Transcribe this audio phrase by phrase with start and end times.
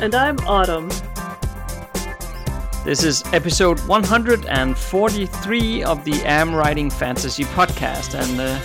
[0.00, 0.88] And I'm Autumn.
[2.84, 8.58] This is episode 143 of the Am Writing Fantasy podcast, and uh,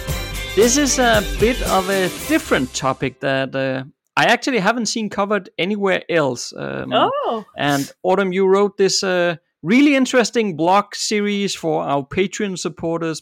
[0.56, 3.84] this is a bit of a different topic that uh,
[4.16, 6.52] I actually haven't seen covered anywhere else.
[6.58, 7.46] Um, oh.
[7.56, 13.22] And Autumn, you wrote this uh, really interesting blog series for our Patreon supporters.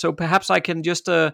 [0.00, 1.32] So perhaps I can just uh,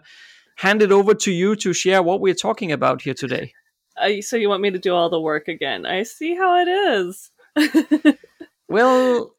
[0.55, 3.53] hand it over to you to share what we're talking about here today.
[3.97, 5.85] Uh, so you want me to do all the work again?
[5.85, 7.31] I see how it is.
[8.67, 9.35] well,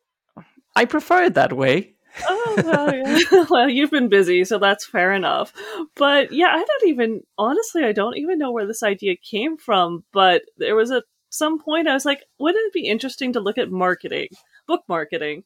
[0.76, 3.44] I prefer it that way oh well, yeah.
[3.50, 5.52] well, you've been busy, so that's fair enough.
[5.96, 10.04] But yeah, I don't even honestly, I don't even know where this idea came from.
[10.12, 13.58] But there was at some point I was like, wouldn't it be interesting to look
[13.58, 14.28] at marketing,
[14.66, 15.44] book marketing,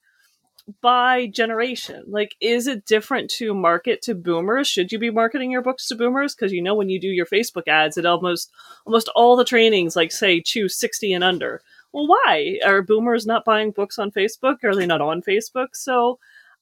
[0.81, 2.05] by generation?
[2.07, 4.69] Like, is it different to market to boomers?
[4.69, 6.35] Should you be marketing your books to boomers?
[6.35, 8.51] Because you know, when you do your Facebook ads, it almost
[8.87, 11.63] almost all the trainings like say choose sixty and under.
[11.93, 14.63] Well, why are boomers not buying books on Facebook?
[14.63, 15.69] Are they not on Facebook?
[15.73, 16.19] So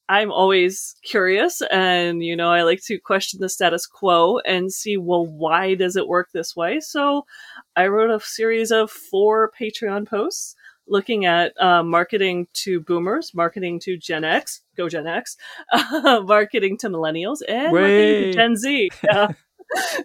[0.08, 4.96] I'm always curious and, you know, I like to question the status quo and see,
[4.96, 6.78] well, why does it work this way?
[6.78, 7.26] So
[7.74, 10.54] I wrote a series of four Patreon posts
[10.88, 15.36] looking at uh, marketing to boomers, marketing to Gen X, go Gen X,
[15.72, 18.90] uh, marketing to millennials, and marketing to Gen Z.
[19.04, 19.28] Yeah.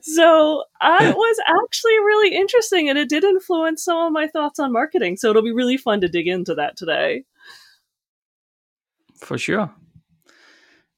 [0.01, 4.73] so it was actually really interesting and it did influence some of my thoughts on
[4.73, 5.17] marketing.
[5.17, 7.25] So it'll be really fun to dig into that today.
[9.19, 9.71] For sure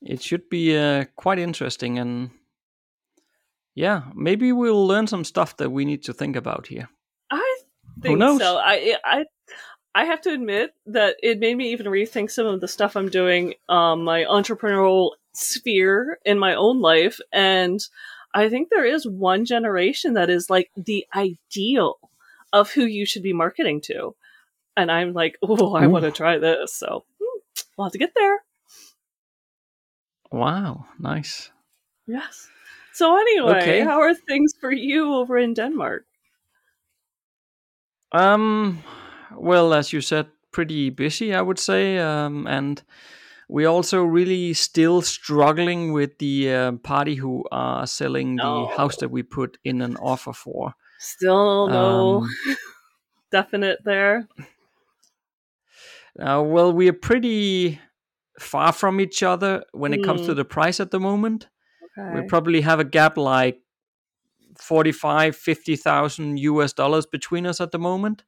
[0.06, 2.31] it should be uh, quite interesting and
[3.75, 6.90] yeah maybe we'll learn some stuff that we need to think about here
[7.31, 7.59] i
[8.02, 9.24] think so i i
[9.96, 13.09] i have to admit that it made me even rethink some of the stuff i'm
[13.09, 17.88] doing um my entrepreneurial sphere in my own life and
[18.34, 21.98] i think there is one generation that is like the ideal
[22.52, 24.16] of who you should be marketing to
[24.78, 27.40] and i'm like oh i want to try this so hmm,
[27.78, 28.40] we'll have to get there
[30.34, 31.52] Wow, nice.
[32.08, 32.50] Yes.
[32.92, 33.82] So anyway, okay.
[33.82, 36.06] how are things for you over in Denmark?
[38.12, 38.84] Um,
[39.38, 42.82] well, as you said, pretty busy, I would say, um, and
[43.50, 48.72] we're also really still struggling with the uh, party who are selling the oh.
[48.78, 50.74] house that we put in an offer for.
[51.00, 52.30] Still no um,
[53.32, 54.28] definite there.
[56.20, 57.80] Uh, well, we are pretty
[58.40, 59.96] far from each other when mm.
[60.00, 60.36] it comes to mm.
[60.36, 61.48] the price at the moment.
[61.98, 62.22] Okay.
[62.22, 63.60] We probably have a gap like
[64.58, 68.24] 45, 50,000 US dollars between us at the moment,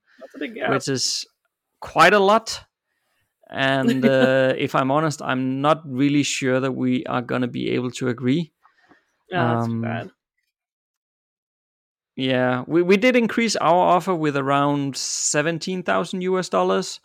[0.70, 1.26] which is
[1.82, 2.64] quite a lot.
[3.50, 7.72] And uh, if I'm honest, I'm not really sure that we are going to be
[7.72, 8.52] able to agree.
[9.30, 10.12] Yeah, that's um, bad.
[12.16, 17.00] Yeah, we, we did increase our offer with around 17,000 US dollars.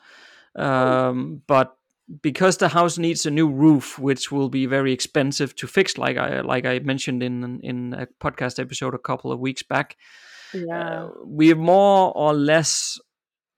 [0.56, 0.64] Oh.
[0.64, 1.76] Um, but
[2.22, 6.16] because the house needs a new roof, which will be very expensive to fix, like
[6.16, 9.96] I like I mentioned in in a podcast episode a couple of weeks back.
[10.52, 12.98] Yeah, uh, we more or less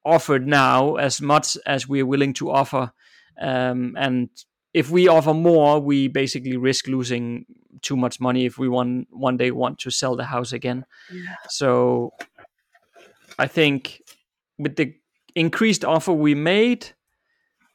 [0.04, 2.92] offered now as much as we're willing to offer,
[3.40, 4.28] um, and
[4.74, 7.46] if we offer more, we basically risk losing
[7.82, 10.84] too much money if we one one day want to sell the house again.
[11.12, 11.36] Yeah.
[11.48, 12.12] So,
[13.38, 14.02] I think
[14.58, 14.94] with the
[15.34, 16.92] increased offer we made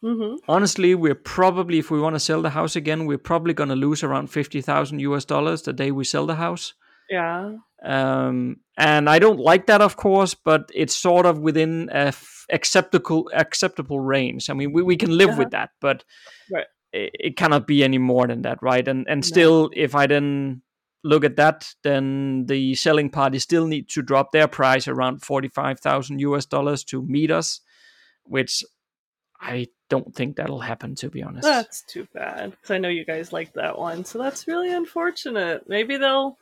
[0.03, 0.35] Mm-hmm.
[0.47, 3.75] Honestly, we're probably, if we want to sell the house again, we're probably going to
[3.75, 6.73] lose around 50,000 US dollars the day we sell the house.
[7.09, 7.57] Yeah.
[7.83, 12.45] Um, and I don't like that, of course, but it's sort of within a f-
[12.51, 14.49] acceptable acceptable range.
[14.49, 16.03] I mean, we, we can live with that, but
[16.51, 16.65] right.
[16.91, 18.87] it, it, cannot be any more than that, right?
[18.87, 19.69] And and still, no.
[19.75, 20.63] if I then
[21.03, 25.47] look at that, then the selling party still need to drop their price around forty
[25.47, 27.61] five thousand US dollars to meet us,
[28.23, 28.63] which
[29.39, 31.43] I don't think that'll happen to be honest.
[31.43, 35.69] That's too bad because I know you guys like that one, so that's really unfortunate.
[35.69, 36.37] Maybe they'll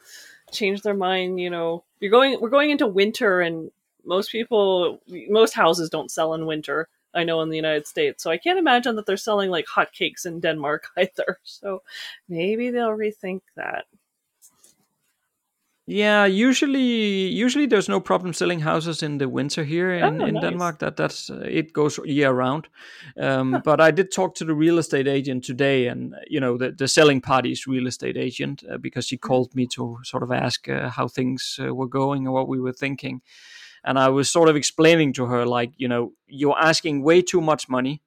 [0.52, 1.40] change their mind.
[1.40, 2.40] You know, you're going.
[2.40, 3.72] We're going into winter, and
[4.06, 6.88] most people, most houses don't sell in winter.
[7.14, 10.26] I know in the United States, so I can't imagine that they're selling like hotcakes
[10.26, 11.40] in Denmark either.
[11.44, 11.82] So
[12.28, 13.86] maybe they'll rethink that.
[15.88, 20.34] Yeah, usually usually there's no problem selling houses in the winter here in, oh, in
[20.34, 20.44] nice.
[20.44, 20.80] Denmark.
[20.80, 22.68] That that's uh, it goes year round.
[23.20, 23.62] Um, huh.
[23.64, 26.88] But I did talk to the real estate agent today, and you know the the
[26.88, 29.28] selling party's real estate agent uh, because she mm-hmm.
[29.28, 32.60] called me to sort of ask uh, how things uh, were going and what we
[32.60, 33.22] were thinking,
[33.84, 37.42] and I was sort of explaining to her like you know you're asking way too
[37.42, 38.02] much money,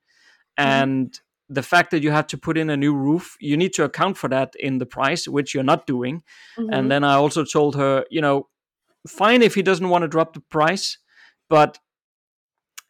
[0.58, 0.68] mm-hmm.
[0.68, 3.72] and mm-hmm the fact that you have to put in a new roof, you need
[3.74, 6.22] to account for that in the price, which you're not doing.
[6.58, 6.72] Mm-hmm.
[6.72, 8.48] And then I also told her, you know,
[9.06, 10.98] fine if he doesn't want to drop the price,
[11.48, 11.78] but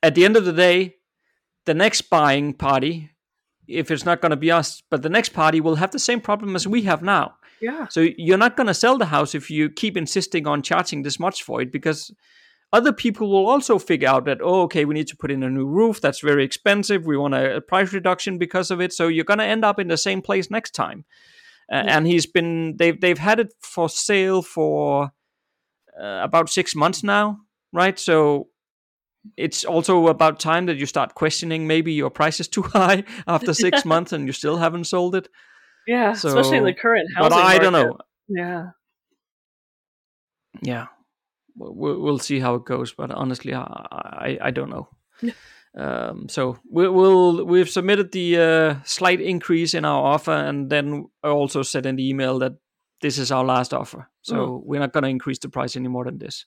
[0.03, 0.97] at the end of the day,
[1.67, 3.11] the next buying party,
[3.69, 6.21] if it's not going to be us, but the next party will have the same
[6.21, 7.35] problem as we have now.
[7.61, 7.87] Yeah.
[7.89, 11.21] So you're not going to sell the house if you keep insisting on charging this
[11.21, 12.13] much for it because
[12.73, 15.51] other people will also figure out that oh okay we need to put in a
[15.51, 16.01] new roof.
[16.01, 17.07] That's very expensive.
[17.07, 18.93] We want a, price reduction because of it.
[18.93, 21.05] So you're going to end up in the same place next time.
[21.71, 21.97] Uh, yeah.
[21.99, 25.11] and he's been they've they've had it for sale for
[26.01, 27.41] uh, about 6 months now
[27.73, 27.99] right?
[27.99, 28.49] So
[29.37, 33.53] it's also about time that you start questioning maybe your price is too high after
[33.53, 35.29] 6 months and you still haven't sold it.
[35.87, 37.63] Yeah so, especially in the current housing but I market.
[37.63, 37.99] don't know.
[38.29, 38.67] yeah.
[40.63, 40.87] Yeah
[41.59, 42.93] we'll, we'll see how it goes.
[42.93, 44.89] But honestly, I I, I don't know.
[45.77, 51.09] Um, so we, will we've submitted the uh, slight increase in our offer, and then
[51.23, 52.55] I also said in the email that
[53.01, 54.09] this is our last offer.
[54.23, 54.63] So mm.
[54.65, 56.47] we're not going to increase the price any more than this.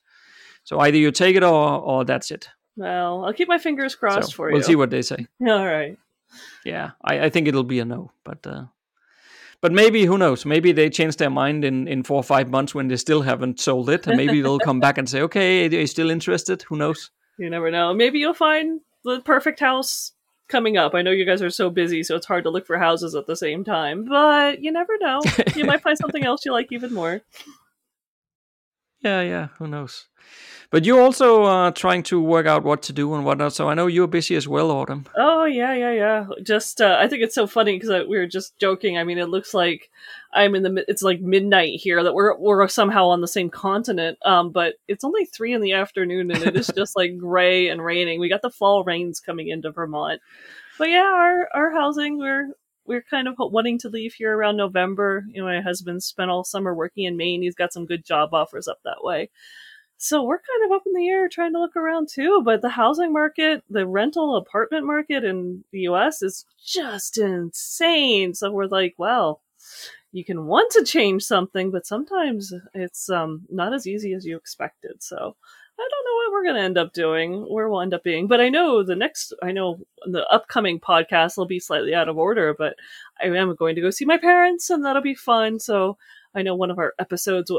[0.63, 2.49] So either you take it or or that's it.
[2.75, 4.53] Well, I'll keep my fingers crossed so for you.
[4.53, 5.27] We'll see what they say.
[5.47, 5.97] All right.
[6.65, 8.65] Yeah, I, I think it'll be a no, but uh,
[9.61, 10.45] but maybe who knows?
[10.45, 13.59] Maybe they change their mind in in four or five months when they still haven't
[13.59, 16.75] sold it, and maybe they'll come back and say, "Okay, are you still interested?" Who
[16.75, 17.11] knows?
[17.37, 17.93] You never know.
[17.93, 20.13] Maybe you'll find the perfect house
[20.47, 20.93] coming up.
[20.93, 23.25] I know you guys are so busy, so it's hard to look for houses at
[23.25, 24.05] the same time.
[24.05, 25.21] But you never know.
[25.55, 27.21] you might find something else you like even more.
[29.01, 29.47] Yeah, yeah.
[29.57, 30.07] Who knows?
[30.71, 33.51] But you're also uh, trying to work out what to do and whatnot.
[33.51, 35.05] So I know you're busy as well, Autumn.
[35.17, 36.25] Oh yeah, yeah, yeah.
[36.43, 38.97] Just uh, I think it's so funny because we were just joking.
[38.97, 39.89] I mean, it looks like
[40.33, 44.17] I'm in the it's like midnight here that we're we're somehow on the same continent.
[44.23, 47.83] Um, but it's only three in the afternoon and it is just like gray and
[47.83, 48.21] raining.
[48.21, 50.21] We got the fall rains coming into Vermont.
[50.79, 52.47] But yeah, our our housing we're
[52.85, 55.25] we're kind of wanting to leave here around November.
[55.27, 57.41] You know, my husband spent all summer working in Maine.
[57.41, 59.29] He's got some good job offers up that way.
[60.03, 62.41] So we're kind of up in the air trying to look around too.
[62.43, 68.33] But the housing market, the rental apartment market in the US is just insane.
[68.33, 69.41] So we're like, well,
[70.11, 74.37] you can want to change something, but sometimes it's um, not as easy as you
[74.37, 75.03] expected.
[75.03, 75.15] So
[75.79, 78.25] I don't know what we're going to end up doing, where we'll end up being.
[78.27, 82.17] But I know the next, I know the upcoming podcast will be slightly out of
[82.17, 82.75] order, but
[83.21, 85.59] I am going to go see my parents and that'll be fun.
[85.59, 85.99] So
[86.33, 87.51] I know one of our episodes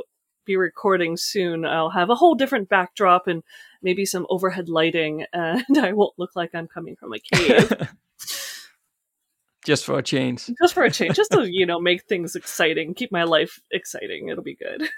[0.45, 3.43] be recording soon, I'll have a whole different backdrop and
[3.83, 7.73] maybe some overhead lighting, and I won't look like I'm coming from a cave.
[9.65, 10.49] just for a change.
[10.61, 11.17] Just for a change.
[11.17, 14.29] Just to, you know, make things exciting, keep my life exciting.
[14.29, 14.89] It'll be good.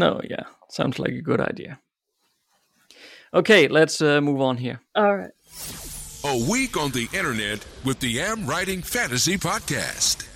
[0.00, 0.44] oh, yeah.
[0.68, 1.80] Sounds like a good idea.
[3.32, 4.80] Okay, let's uh, move on here.
[4.94, 5.30] All right.
[6.24, 10.26] A week on the internet with the Am Writing Fantasy Podcast.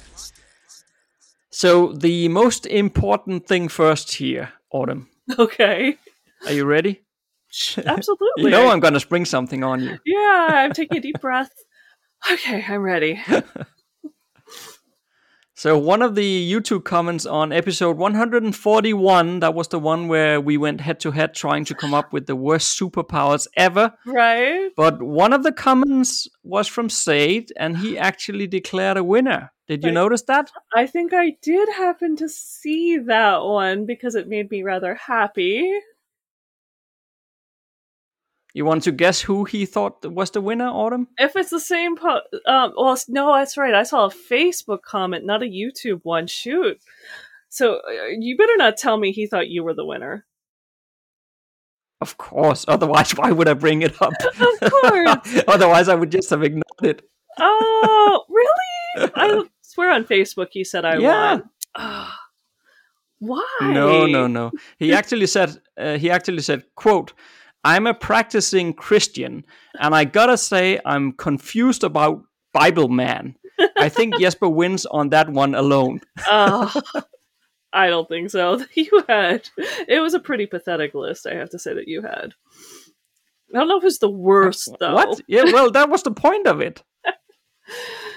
[1.53, 5.09] So the most important thing first here, Autumn.
[5.39, 5.99] Okay.
[6.47, 7.03] Are you ready?
[7.77, 8.27] Absolutely.
[8.45, 9.99] you know I'm going to spring something on you.
[10.07, 11.53] Yeah, I'm taking a deep breath.
[12.31, 13.21] Okay, I'm ready.
[15.55, 20.57] so one of the YouTube comments on episode 141, that was the one where we
[20.57, 23.93] went head to head trying to come up with the worst superpowers ever.
[24.07, 24.71] Right.
[24.75, 29.53] But one of the comments was from Sade, and he actually declared a winner.
[29.77, 30.51] Did you I, notice that?
[30.75, 35.73] I think I did happen to see that one because it made me rather happy.
[38.55, 41.09] You want to guess who he thought was the winner, Autumn?
[41.19, 43.75] If it's the same, po- um, well, no, that's right.
[43.75, 46.27] I saw a Facebook comment, not a YouTube one.
[46.27, 46.79] Shoot.
[47.49, 50.27] So uh, you better not tell me he thought you were the winner.
[52.03, 52.65] Of course.
[52.69, 54.13] Otherwise, why would I bring it up?
[54.41, 55.45] of course.
[55.49, 57.03] Otherwise, I would just have ignored it.
[57.39, 59.11] Oh, really?
[59.15, 61.41] I swear on Facebook he said I yeah.
[61.77, 62.09] won.
[63.19, 63.47] why?
[63.63, 64.53] No, no, no.
[64.79, 67.13] He actually said uh, he actually said, "quote
[67.65, 69.45] I'm a practicing Christian,
[69.81, 73.37] and I gotta say I'm confused about Bible man.
[73.77, 76.73] I think Jesper wins on that one alone." oh,
[77.73, 78.61] I don't think so.
[78.75, 79.49] You had
[79.89, 81.27] it was a pretty pathetic list.
[81.27, 82.35] I have to say that you had.
[83.55, 84.95] I don't know if it's the worst though.
[84.95, 85.21] What?
[85.27, 86.83] Yeah, well, that was the point of it.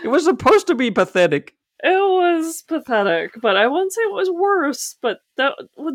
[0.06, 1.56] It was supposed to be pathetic.
[1.84, 4.98] It was pathetic, but I wouldn't say it was worse.
[5.02, 5.54] But that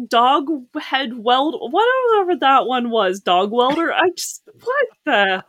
[0.08, 0.48] dog
[0.80, 3.92] head weld, whatever that one was, dog welder.
[3.92, 5.44] I just what the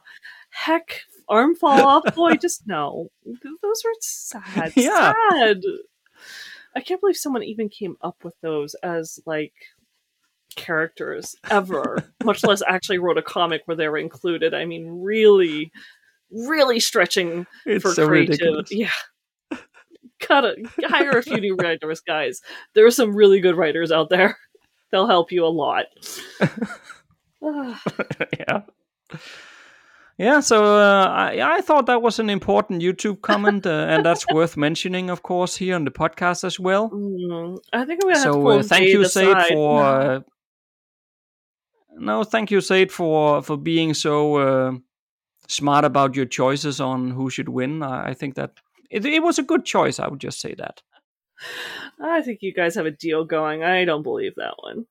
[0.51, 1.01] heck?
[1.27, 2.36] Arm fall off, boy.
[2.36, 3.08] Just no.
[3.25, 4.74] Those were sad.
[4.75, 5.13] Yeah.
[5.32, 5.62] Sad.
[6.75, 9.53] I can't believe someone even came up with those as like
[10.56, 14.53] characters ever, much less actually wrote a comic where they were included.
[14.53, 15.72] I mean, really,
[16.31, 18.77] really stretching it's for so creativity.
[19.51, 19.57] Yeah.
[20.27, 22.41] Gotta hire a few new writers, guys.
[22.75, 24.38] There are some really good writers out there.
[24.91, 25.85] They'll help you a lot.
[28.39, 28.61] yeah.
[30.21, 34.23] Yeah, so uh, I, I thought that was an important YouTube comment, uh, and that's
[34.31, 36.91] worth mentioning, of course, here on the podcast as well.
[36.91, 40.19] Mm, I think I'm gonna so, have to uh, thank you, Sade, for uh,
[41.97, 44.71] no, thank you, Sade, for for being so uh,
[45.51, 47.84] smart about your choices on who should win.
[47.84, 48.53] I, I think that
[48.89, 50.00] it, it was a good choice.
[50.00, 50.81] I would just say that.
[52.00, 53.63] I think you guys have a deal going.
[53.63, 54.86] I don't believe that one.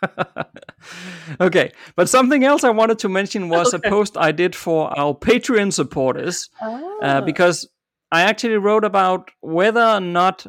[1.40, 3.88] okay, but something else I wanted to mention was okay.
[3.88, 7.00] a post I did for our Patreon supporters oh.
[7.02, 7.68] uh, because
[8.12, 10.46] I actually wrote about whether or not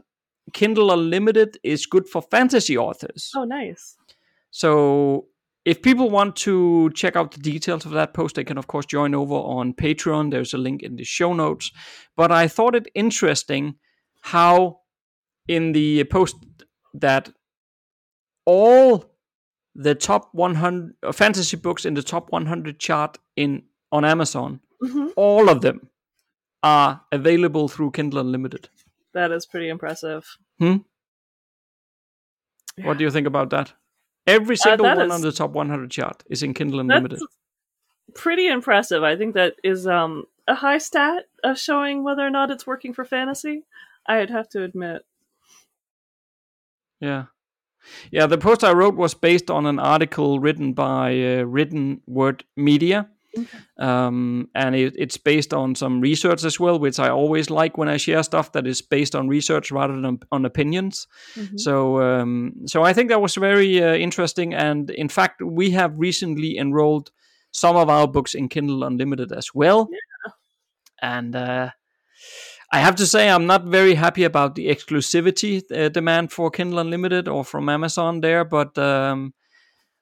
[0.54, 3.32] Kindle Unlimited is good for fantasy authors.
[3.36, 3.98] Oh, nice.
[4.52, 5.29] So
[5.66, 8.86] if people want to check out the details of that post, they can of course
[8.86, 10.32] join over on Patreon.
[10.32, 11.72] There's a link in the show notes.
[12.16, 13.76] But I thought it interesting
[14.22, 14.80] how
[15.48, 16.36] in the post
[16.94, 17.30] that
[18.46, 19.06] all
[19.76, 25.08] the top 100 uh, fantasy books in the top 100 chart in on Amazon, mm-hmm.
[25.16, 25.90] all of them
[26.64, 28.70] are available through Kindle Unlimited.
[29.14, 30.26] That is pretty impressive.
[30.60, 30.78] Hmm.
[32.78, 32.88] Yeah.
[32.88, 33.74] What do you think about that?
[34.28, 37.20] Every uh, single uh, one is, on the top 100 chart is in Kindle Unlimited.
[38.14, 39.04] Pretty impressive.
[39.04, 42.94] I think that is um, a high stat of showing whether or not it's working
[42.94, 43.64] for fantasy.
[44.06, 45.04] I'd have to admit.
[47.00, 47.26] Yeah.
[48.12, 52.44] Yeah, the post I wrote was based on an article written by uh, Written Word
[52.58, 53.10] Media.
[53.78, 57.90] Um, and it, it's based on some research as well, which I always like when
[57.90, 61.08] I share stuff that is based on research rather than on opinions.
[61.36, 61.58] Mm-hmm.
[61.58, 64.54] So, um, so I think that was very uh, interesting.
[64.54, 67.12] And in fact, we have recently enrolled
[67.52, 69.90] some of our books in Kindle Unlimited as well.
[69.92, 70.32] Yeah.
[71.02, 71.70] And uh,
[72.72, 76.80] I have to say, I'm not very happy about the exclusivity uh, demand for Kindle
[76.80, 79.34] Unlimited or from Amazon there, but um,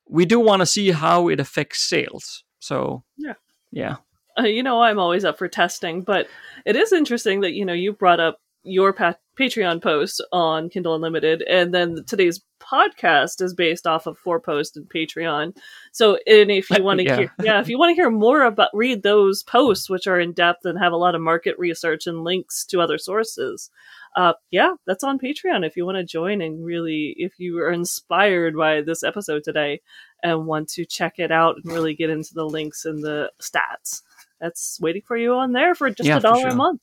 [0.09, 2.43] we do want to see how it affects sales.
[2.67, 3.33] So yeah,
[3.71, 3.95] yeah.
[4.37, 6.27] Uh, you know, I'm always up for testing, but
[6.65, 10.95] it is interesting that you know you brought up your pa- Patreon post on Kindle
[10.95, 15.55] Unlimited, and then today's podcast is based off of four posts in Patreon.
[15.91, 17.17] So, and if you want to yeah.
[17.17, 20.33] hear, yeah, if you want to hear more about, read those posts, which are in
[20.33, 23.69] depth and have a lot of market research and links to other sources.
[24.15, 27.71] Uh, yeah, that's on Patreon if you want to join and really, if you are
[27.71, 29.81] inspired by this episode today
[30.23, 34.01] and want to check it out and really get into the links and the stats.
[34.41, 36.49] That's waiting for you on there for just yeah, a dollar sure.
[36.49, 36.81] a month.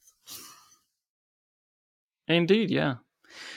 [2.28, 2.96] Indeed, yeah.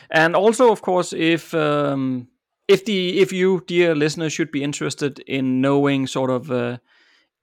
[0.09, 2.27] And also, of course, if um,
[2.67, 6.77] if the if you, dear listener, should be interested in knowing sort of uh,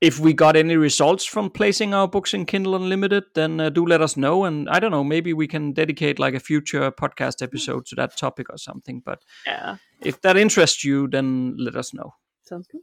[0.00, 3.86] if we got any results from placing our books in Kindle Unlimited, then uh, do
[3.86, 4.44] let us know.
[4.44, 8.16] And I don't know, maybe we can dedicate like a future podcast episode to that
[8.16, 9.00] topic or something.
[9.04, 12.14] But yeah, if that interests you, then let us know.
[12.42, 12.82] Sounds good.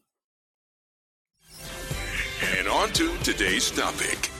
[2.57, 4.31] And on to today's topic.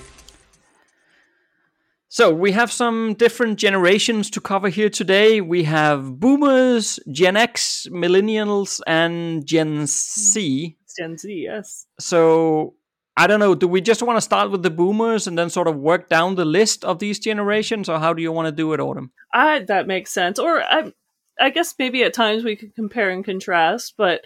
[2.14, 5.40] So we have some different generations to cover here today.
[5.40, 10.76] We have boomers, Gen X, millennials, and Gen Z.
[10.98, 11.86] Gen Z, yes.
[12.02, 12.76] So
[13.16, 13.56] I don't know.
[13.56, 16.36] Do we just want to start with the boomers and then sort of work down
[16.36, 19.14] the list of these generations, or how do you want to do it, Autumn?
[19.34, 20.38] I that makes sense.
[20.38, 20.92] Or I,
[21.40, 24.20] I guess maybe at times we could compare and contrast, but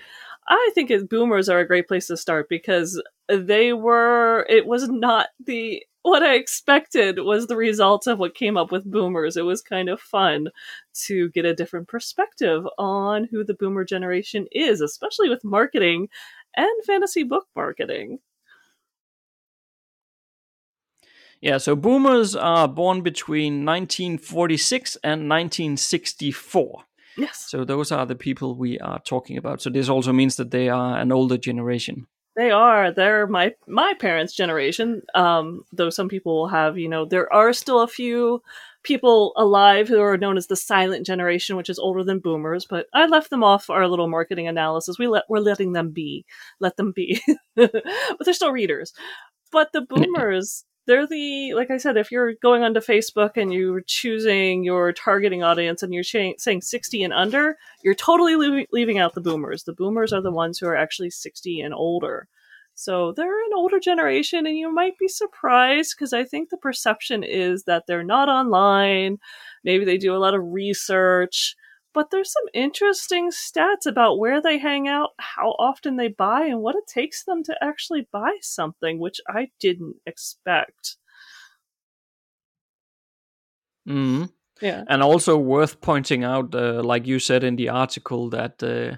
[0.48, 3.00] I think boomers are a great place to start because
[3.30, 4.44] they were.
[4.50, 8.90] It was not the what I expected was the result of what came up with
[8.90, 9.38] boomers.
[9.38, 10.50] It was kind of fun
[11.06, 16.10] to get a different perspective on who the boomer generation is, especially with marketing
[16.56, 18.20] and fantasy book marketing.
[21.42, 26.84] Yeah, so boomers are born between 1946 and 1964.
[27.18, 27.46] Yes.
[27.50, 29.60] So those are the people we are talking about.
[29.60, 32.06] So this also means that they are an older generation.
[32.36, 32.92] They are.
[32.92, 35.01] They're my my parents' generation.
[35.15, 38.42] Um, though some people will have, you know, there are still a few
[38.84, 42.65] people alive who are known as the silent generation, which is older than boomers.
[42.70, 45.00] But I left them off our little marketing analysis.
[45.00, 46.25] We let we're letting them be,
[46.60, 47.22] let them be,
[47.56, 47.72] but
[48.25, 48.94] they're still readers.
[49.51, 53.82] But the boomers they're the like I said, if you're going onto Facebook and you're
[53.82, 59.13] choosing your targeting audience and you're saying 60 and under, you're totally leaving, leaving out
[59.13, 59.63] the boomers.
[59.63, 62.27] The boomers are the ones who are actually 60 and older.
[62.75, 67.24] So they're an older generation, and you might be surprised because I think the perception
[67.24, 69.18] is that they're not online.
[69.63, 71.56] Maybe they do a lot of research,
[71.96, 76.60] but there's some interesting stats about where they hang out, how often they buy, and
[76.60, 80.98] what it takes them to actually buy something, which I didn't expect.
[83.88, 84.30] Mm.
[84.62, 84.84] Yeah.
[84.90, 88.98] And also worth pointing out, uh, like you said in the article, that uh,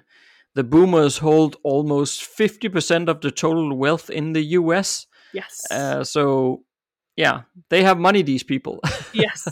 [0.56, 5.06] the boomers hold almost 50% of the total wealth in the US.
[5.34, 5.62] Yes.
[5.70, 6.63] Uh, so,
[7.17, 8.79] yeah, they have money, these people.
[9.13, 9.47] yes.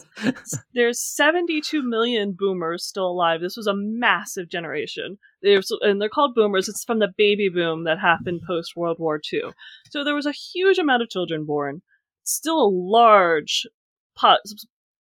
[0.75, 3.41] There's 72 million boomers still alive.
[3.41, 5.17] This was a massive generation.
[5.41, 6.69] There's, and they're called boomers.
[6.69, 9.41] It's from the baby boom that happened post World War II.
[9.89, 11.81] So there was a huge amount of children born.
[12.23, 13.65] Still a large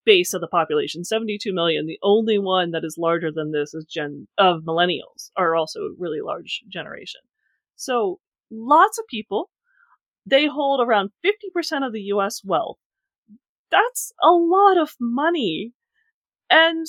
[0.05, 1.85] base of the population, 72 million.
[1.87, 5.93] The only one that is larger than this is gen of millennials are also a
[5.97, 7.21] really large generation.
[7.77, 8.19] So
[8.51, 9.49] lots of people.
[10.29, 12.77] They hold around 50% of the US wealth.
[13.71, 15.73] That's a lot of money.
[16.49, 16.85] And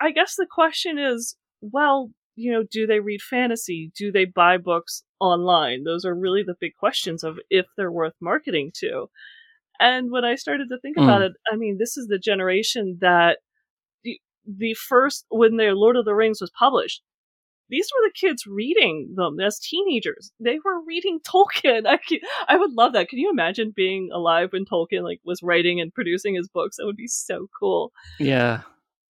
[0.00, 3.90] I guess the question is, well, you know, do they read fantasy?
[3.96, 5.82] Do they buy books online?
[5.84, 9.08] Those are really the big questions of if they're worth marketing to.
[9.80, 11.04] And when I started to think mm.
[11.04, 13.38] about it, I mean, this is the generation that
[14.04, 17.02] the, the first, when their Lord of the Rings was published,
[17.68, 20.32] these were the kids reading them as teenagers.
[20.40, 21.86] They were reading Tolkien.
[21.86, 23.08] I, can, I would love that.
[23.08, 26.76] Can you imagine being alive when Tolkien like was writing and producing his books?
[26.76, 27.92] That would be so cool.
[28.18, 28.62] Yeah.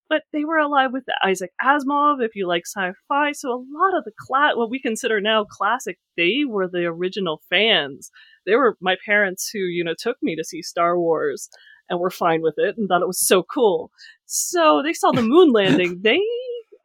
[0.10, 3.34] But they were alive with Isaac Asimov, if you like sci-fi.
[3.34, 7.42] So a lot of the class, what we consider now classic, they were the original
[7.50, 8.10] fans
[8.48, 11.50] they were my parents who, you know, took me to see Star Wars
[11.90, 13.92] and were fine with it and thought it was so cool.
[14.26, 16.00] So they saw the moon landing.
[16.02, 16.22] they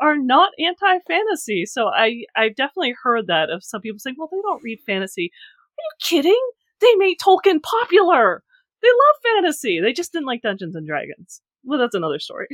[0.03, 1.65] are not anti fantasy.
[1.67, 5.31] So I, I've definitely heard that of some people saying, well, they don't read fantasy.
[5.79, 6.51] Are you kidding?
[6.81, 8.43] They made Tolkien popular.
[8.83, 9.81] They love fantasy.
[9.81, 11.41] They just didn't like Dungeons and Dragons.
[11.65, 12.49] Well, that's another story.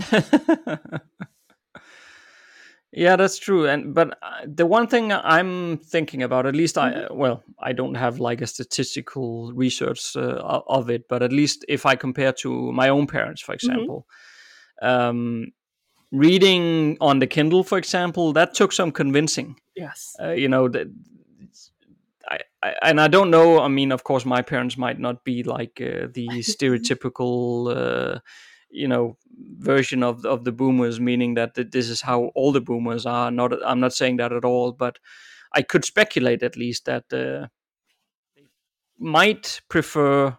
[2.96, 3.66] Yeah, that's true.
[3.66, 7.12] And but uh, the one thing I'm thinking about, at least mm-hmm.
[7.12, 11.64] I well, I don't have like a statistical research uh, of it, but at least
[11.68, 13.68] if I compare to my own parents, for mm-hmm.
[13.70, 14.06] example,
[14.80, 14.88] mm-hmm.
[14.88, 15.46] um,
[16.14, 19.56] reading on the Kindle, for example, that took some convincing.
[19.74, 20.86] Yes, uh, you know that.
[22.26, 23.60] I, I, and I don't know.
[23.60, 28.20] I mean, of course, my parents might not be like uh, the stereotypical uh,
[28.74, 29.16] you know
[29.58, 33.52] version of of the boomers meaning that this is how all the boomers are not
[33.64, 34.98] i'm not saying that at all but
[35.52, 37.46] i could speculate at least that uh,
[38.34, 38.42] they
[38.98, 40.36] might prefer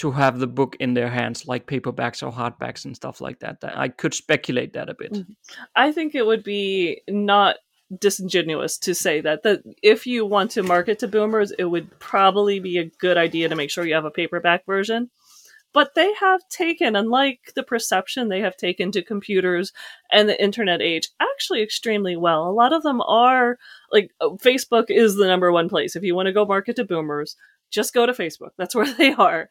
[0.00, 3.58] to have the book in their hands like paperbacks or hardbacks and stuff like that
[3.76, 5.32] i could speculate that a bit mm-hmm.
[5.76, 7.56] i think it would be not
[7.98, 12.60] disingenuous to say that that if you want to market to boomers it would probably
[12.60, 15.10] be a good idea to make sure you have a paperback version
[15.72, 19.72] but they have taken, unlike the perception they have taken to computers
[20.10, 22.48] and the internet age, actually extremely well.
[22.48, 23.58] A lot of them are
[23.92, 25.94] like uh, Facebook is the number one place.
[25.94, 27.36] If you want to go market to boomers,
[27.70, 28.50] just go to Facebook.
[28.58, 29.48] That's where they are.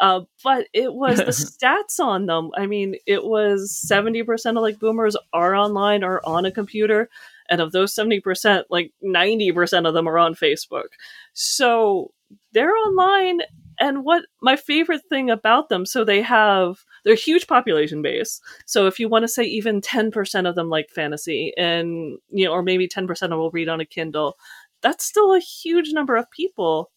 [0.00, 2.50] Uh, but it was the stats on them.
[2.56, 7.08] I mean, it was 70% of like boomers are online or on a computer.
[7.50, 10.88] And of those 70%, like 90% of them are on Facebook.
[11.32, 12.12] So
[12.52, 13.40] they're online
[13.80, 18.40] and what my favorite thing about them so they have they're huge population base.
[18.66, 22.52] So if you want to say even 10% of them like fantasy and you know
[22.52, 24.36] or maybe 10% of them will read on a kindle
[24.80, 26.90] that's still a huge number of people.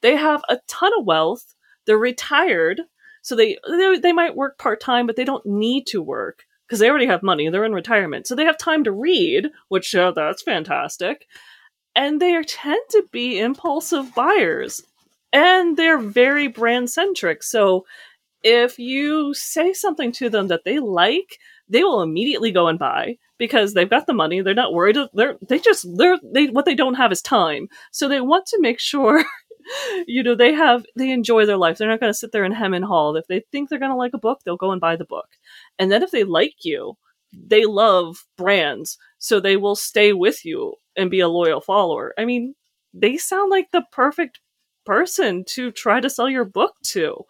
[0.00, 1.54] They have a ton of wealth.
[1.86, 2.82] They're retired
[3.22, 6.88] so they they, they might work part-time but they don't need to work because they
[6.88, 7.48] already have money.
[7.48, 8.26] They're in retirement.
[8.26, 11.26] So they have time to read which uh, that's fantastic.
[11.96, 14.80] And they tend to be impulsive buyers
[15.32, 17.42] and they're very brand centric.
[17.42, 17.84] So
[18.42, 21.38] if you say something to them that they like,
[21.68, 24.40] they will immediately go and buy because they've got the money.
[24.40, 24.96] They're not worried.
[25.14, 27.68] They're they just they're they what they don't have is time.
[27.92, 29.24] So they want to make sure
[30.06, 31.78] you know they have they enjoy their life.
[31.78, 33.16] They're not going to sit there and hem and haul.
[33.16, 35.28] If they think they're going to like a book, they'll go and buy the book.
[35.78, 36.96] And then if they like you,
[37.32, 42.12] they love brands, so they will stay with you and be a loyal follower.
[42.18, 42.54] I mean,
[42.92, 44.40] they sound like the perfect
[44.90, 47.24] person to try to sell your book to.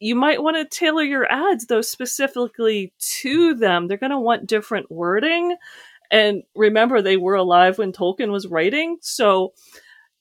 [0.00, 3.86] You might want to tailor your ads, though, specifically to them.
[3.86, 5.56] They're going to want different wording.
[6.10, 8.96] And remember, they were alive when Tolkien was writing.
[9.00, 9.52] So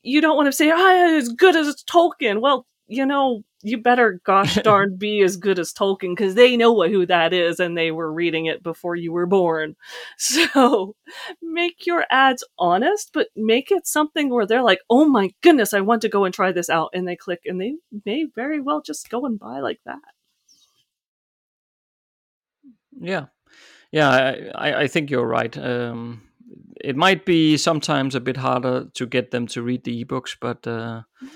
[0.04, 2.42] you don't want to say, ah, as good as Tolkien.
[2.42, 6.72] Well, you know, you better gosh darn be as good as Tolkien because they know
[6.72, 9.76] what, who that is and they were reading it before you were born.
[10.18, 10.96] So
[11.42, 15.82] make your ads honest, but make it something where they're like, oh my goodness, I
[15.82, 16.90] want to go and try this out.
[16.94, 20.00] And they click and they may very well just go and buy like that.
[23.00, 23.26] Yeah.
[23.92, 25.56] Yeah, I, I think you're right.
[25.58, 26.24] Um,
[26.82, 30.68] it might be sometimes a bit harder to get them to read the ebooks, but
[30.68, 31.28] uh, mm-hmm.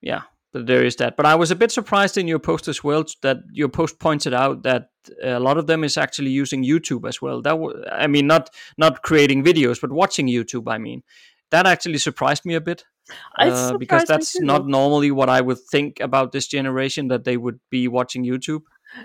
[0.00, 0.22] yeah,
[0.54, 1.16] there is that.
[1.16, 4.32] But I was a bit surprised in your post as well that your post pointed
[4.32, 4.90] out that
[5.22, 7.42] a lot of them is actually using YouTube as well.
[7.42, 10.72] That w- I mean, not not creating videos, but watching YouTube.
[10.72, 11.02] I mean,
[11.50, 12.84] that actually surprised me a bit.
[13.38, 17.60] Uh, because that's not normally what I would think about this generation that they would
[17.68, 18.62] be watching YouTube.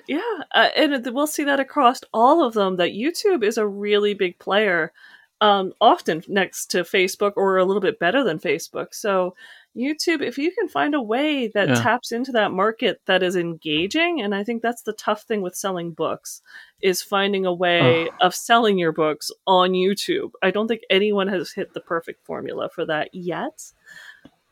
[0.07, 0.21] Yeah,
[0.53, 4.39] uh, and we'll see that across all of them that YouTube is a really big
[4.39, 4.93] player,
[5.41, 8.93] um, often next to Facebook or a little bit better than Facebook.
[8.93, 9.35] So
[9.77, 11.75] YouTube, if you can find a way that yeah.
[11.75, 15.55] taps into that market that is engaging, and I think that's the tough thing with
[15.55, 16.41] selling books,
[16.81, 20.31] is finding a way of selling your books on YouTube.
[20.41, 23.71] I don't think anyone has hit the perfect formula for that yet.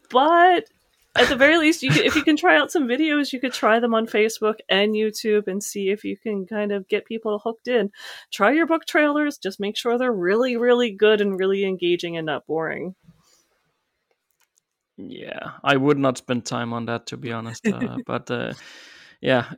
[0.10, 0.69] But
[1.15, 3.80] at the very least, you if you can try out some videos, you could try
[3.80, 7.67] them on Facebook and YouTube and see if you can kind of get people hooked
[7.67, 7.91] in.
[8.32, 12.27] Try your book trailers, just make sure they're really, really good and really engaging and
[12.27, 12.95] not boring.
[14.97, 17.67] Yeah, I would not spend time on that to be honest.
[17.67, 18.53] Uh, but uh,
[19.21, 19.51] yeah,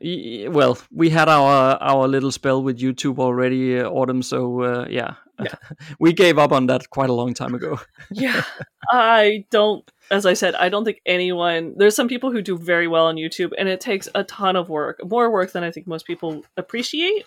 [0.50, 4.22] well, we had our our little spell with YouTube already, uh, Autumn.
[4.22, 5.56] So uh, yeah, yeah.
[6.00, 7.80] we gave up on that quite a long time ago.
[8.12, 8.44] yeah,
[8.92, 9.90] I don't.
[10.12, 11.74] As I said, I don't think anyone.
[11.78, 14.70] There's some people who do very well on YouTube, and it takes a ton of
[14.70, 17.26] work, more work than I think most people appreciate.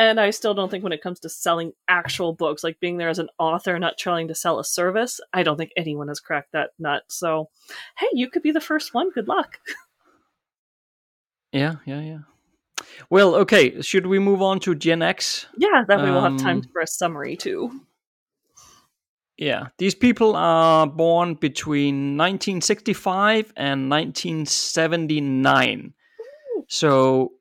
[0.00, 3.10] And I still don't think when it comes to selling actual books, like being there
[3.10, 6.52] as an author, not trying to sell a service, I don't think anyone has cracked
[6.52, 7.02] that nut.
[7.08, 7.50] So,
[7.98, 9.10] hey, you could be the first one.
[9.10, 9.58] Good luck.
[11.52, 12.18] Yeah, yeah, yeah.
[13.10, 13.82] Well, okay.
[13.82, 15.46] Should we move on to Gen X?
[15.58, 17.80] Yeah, that way um, we'll have time um, for a summary too.
[19.36, 25.92] Yeah, these people are born between 1965 and 1979.
[26.68, 27.32] So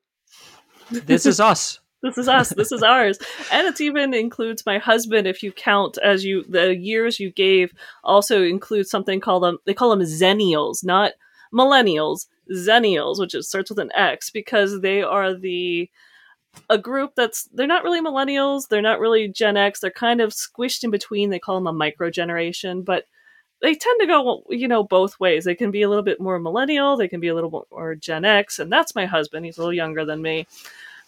[0.90, 2.50] this is us this is us.
[2.50, 3.18] This is ours.
[3.52, 7.74] And it even includes my husband if you count as you the years you gave
[8.04, 11.12] also includes something called them they call them xennials not
[11.54, 15.90] millennials xennials which is, starts with an x because they are the
[16.70, 18.68] a group that's they're not really millennials.
[18.68, 19.80] They're not really gen x.
[19.80, 21.30] They're kind of squished in between.
[21.30, 23.06] They call them a micro generation but
[23.62, 25.44] they tend to go you know both ways.
[25.44, 26.98] They can be a little bit more millennial.
[26.98, 28.60] They can be a little bit more gen x.
[28.60, 29.46] And that's my husband.
[29.46, 30.48] He's a little younger than me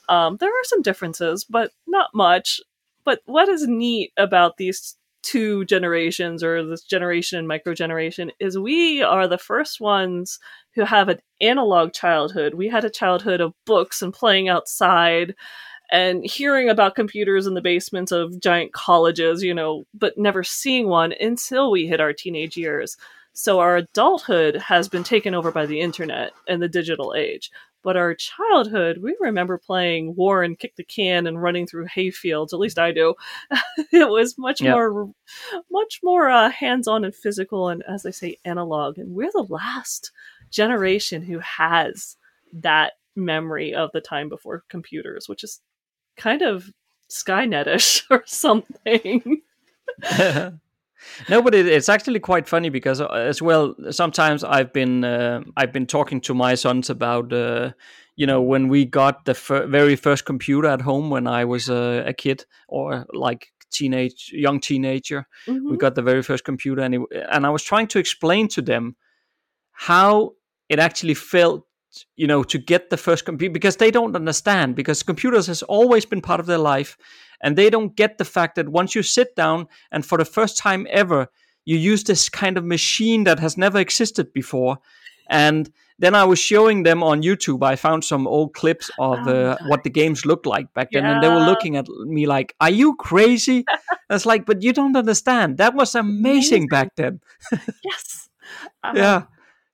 [0.09, 2.59] um, there are some differences, but not much.
[3.03, 8.57] But what is neat about these two generations, or this generation and micro generation, is
[8.57, 10.39] we are the first ones
[10.73, 12.53] who have an analog childhood.
[12.53, 15.35] We had a childhood of books and playing outside
[15.91, 20.87] and hearing about computers in the basements of giant colleges, you know, but never seeing
[20.87, 22.95] one until we hit our teenage years.
[23.33, 27.51] So our adulthood has been taken over by the internet and the digital age.
[27.83, 32.53] But our childhood, we remember playing war and kick the can and running through hayfields.
[32.53, 33.15] At least I do.
[33.91, 34.73] it was much yeah.
[34.73, 35.11] more,
[35.71, 38.97] much more uh, hands-on and physical, and as I say, analog.
[38.97, 40.11] And we're the last
[40.51, 42.17] generation who has
[42.53, 45.61] that memory of the time before computers, which is
[46.17, 46.71] kind of
[47.09, 49.41] Skynetish or something.
[51.29, 55.41] no, but it, it's actually quite funny because uh, as well, sometimes I've been uh,
[55.57, 57.71] I've been talking to my sons about uh,
[58.15, 61.69] you know when we got the fir- very first computer at home when I was
[61.69, 65.27] uh, a kid or like teenage young teenager.
[65.47, 65.71] Mm-hmm.
[65.71, 68.61] We got the very first computer, and it, and I was trying to explain to
[68.61, 68.95] them
[69.71, 70.33] how
[70.69, 71.65] it actually felt
[72.15, 76.05] you know to get the first computer because they don't understand because computers has always
[76.05, 76.97] been part of their life
[77.41, 80.57] and they don't get the fact that once you sit down and for the first
[80.57, 81.27] time ever
[81.65, 84.77] you use this kind of machine that has never existed before
[85.29, 87.63] and then I was showing them on YouTube.
[87.63, 91.13] I found some old clips of uh, what the games looked like back then, yeah.
[91.13, 93.63] and they were looking at me like, "Are you crazy?"
[94.09, 95.57] It's like, but you don't understand.
[95.59, 96.67] That was amazing, amazing.
[96.67, 97.21] back then.
[97.83, 98.29] yes.
[98.83, 98.93] Uh-huh.
[98.95, 99.21] Yeah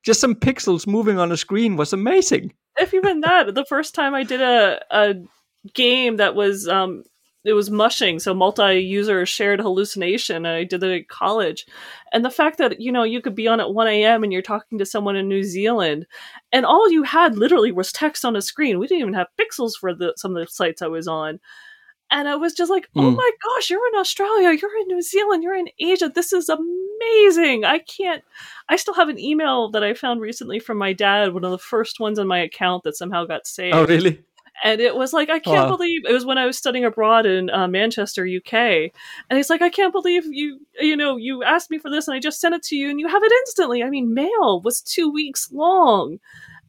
[0.08, 2.54] just some pixels moving on a screen was amazing.
[2.78, 5.16] If even that, the first time I did a a
[5.74, 7.04] game that was um
[7.46, 10.46] it was mushing, so multi-user shared hallucination.
[10.46, 11.66] I did it at college,
[12.12, 14.24] and the fact that you know you could be on at one a.m.
[14.24, 16.06] and you're talking to someone in New Zealand,
[16.52, 18.80] and all you had literally was text on a screen.
[18.80, 21.40] We didn't even have pixels for the some of the sites I was on,
[22.12, 23.16] and I was just like, "Oh mm.
[23.16, 26.10] my gosh, you're in Australia, you're in New Zealand, you're in Asia.
[26.14, 27.66] This is amazing." amazing.
[27.66, 28.24] I can't.
[28.70, 31.58] I still have an email that I found recently from my dad, one of the
[31.58, 33.76] first ones on my account that somehow got saved.
[33.76, 34.24] Oh, really?
[34.64, 35.78] And it was like I can't wow.
[35.78, 39.62] believe it was when I was studying abroad in uh, Manchester, UK, and he's like,
[39.62, 42.56] I can't believe you, you know, you asked me for this, and I just sent
[42.56, 43.84] it to you, and you have it instantly.
[43.84, 46.20] I mean, mail was two weeks long,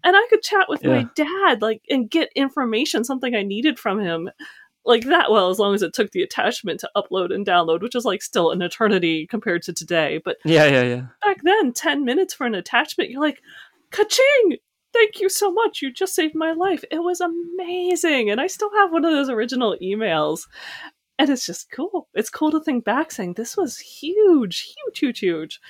[0.05, 0.91] and I could chat with yeah.
[0.91, 4.31] my dad, like, and get information, something I needed from him,
[4.85, 5.31] like that.
[5.31, 8.23] Well, as long as it took the attachment to upload and download, which is like
[8.23, 10.21] still an eternity compared to today.
[10.25, 11.03] But yeah, yeah, yeah.
[11.25, 13.41] Back then, ten minutes for an attachment, you're like,
[13.91, 14.59] ka-ching!
[14.93, 15.83] Thank you so much.
[15.83, 16.85] You just saved my life.
[16.91, 18.31] It was amazing.
[18.31, 20.43] And I still have one of those original emails.
[21.19, 22.09] And it's just cool.
[22.15, 25.61] It's cool to think back saying this was huge, huge, huge, huge.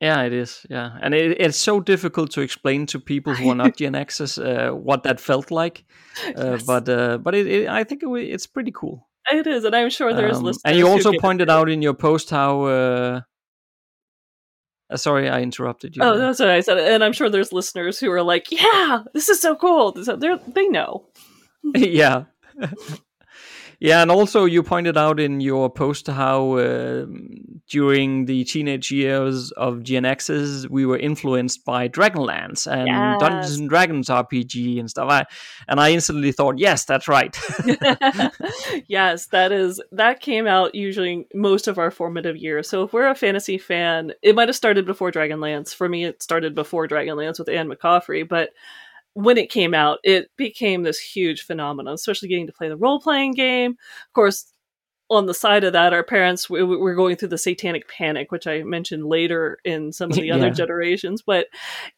[0.00, 0.64] Yeah, it is.
[0.70, 4.38] Yeah, and it, it's so difficult to explain to people who are not Gen Xers
[4.38, 5.84] uh, what that felt like.
[6.24, 6.62] Uh, yes.
[6.62, 9.08] But uh, but it, it, I think it, it's pretty cool.
[9.30, 10.62] It is, and I'm sure there's um, listeners.
[10.64, 13.20] And you also pointed out in your post how uh,
[14.90, 16.02] uh, sorry, I interrupted you.
[16.02, 16.78] Oh, that's what I said.
[16.78, 20.36] And I'm sure there's listeners who are like, "Yeah, this is so cool." So they
[20.48, 21.06] they know.
[21.74, 22.24] yeah.
[23.80, 27.06] Yeah, and also you pointed out in your post how uh,
[27.68, 33.20] during the teenage years of Gen X's, we were influenced by Dragonlance and yes.
[33.20, 35.08] Dungeons and Dragons RPG and stuff.
[35.08, 35.26] I,
[35.68, 37.38] and I instantly thought, yes, that's right.
[38.88, 42.68] yes, that is that came out usually most of our formative years.
[42.68, 45.72] So if we're a fantasy fan, it might have started before Dragonlance.
[45.72, 48.50] For me, it started before Dragonlance with Anne McCaffrey, but
[49.14, 53.00] when it came out, it became this huge phenomenon, especially getting to play the role
[53.00, 53.72] playing game.
[53.72, 54.52] Of course,
[55.10, 58.46] on the side of that, our parents we, were going through the satanic panic, which
[58.46, 60.34] I mentioned later in some of the yeah.
[60.34, 61.22] other generations.
[61.22, 61.46] But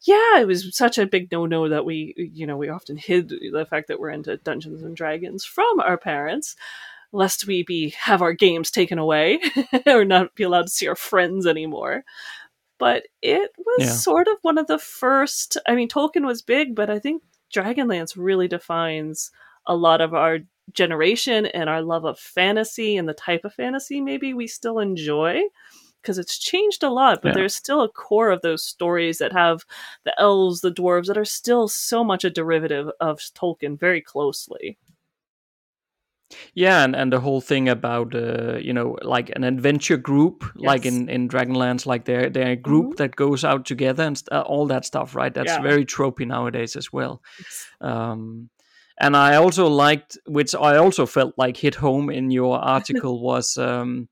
[0.03, 3.29] yeah, it was such a big no no that we, you know, we often hid
[3.29, 6.55] the fact that we're into Dungeons and Dragons from our parents,
[7.13, 9.41] lest we be have our games taken away
[9.87, 12.05] or not be allowed to see our friends anymore
[12.81, 13.93] but it was yeah.
[13.93, 15.57] sort of one of the first.
[15.69, 17.23] I mean, Tolkien was big, but I think
[17.55, 19.31] Dragonlance really defines
[19.67, 20.39] a lot of our
[20.73, 25.43] generation and our love of fantasy and the type of fantasy maybe we still enjoy
[26.01, 27.35] because it's changed a lot, but yeah.
[27.35, 29.67] there's still a core of those stories that have
[30.05, 34.79] the elves, the dwarves that are still so much a derivative of Tolkien very closely.
[36.55, 40.67] Yeah, and, and the whole thing about uh, you know like an adventure group, yes.
[40.67, 43.03] like in in Dragonlance, like they're they're a group mm-hmm.
[43.03, 45.35] that goes out together and st- uh, all that stuff, right?
[45.35, 45.63] That's yeah.
[45.63, 47.23] very tropey nowadays as well.
[47.81, 48.51] Um,
[49.01, 53.57] and I also liked, which I also felt like hit home in your article was
[53.57, 54.09] um,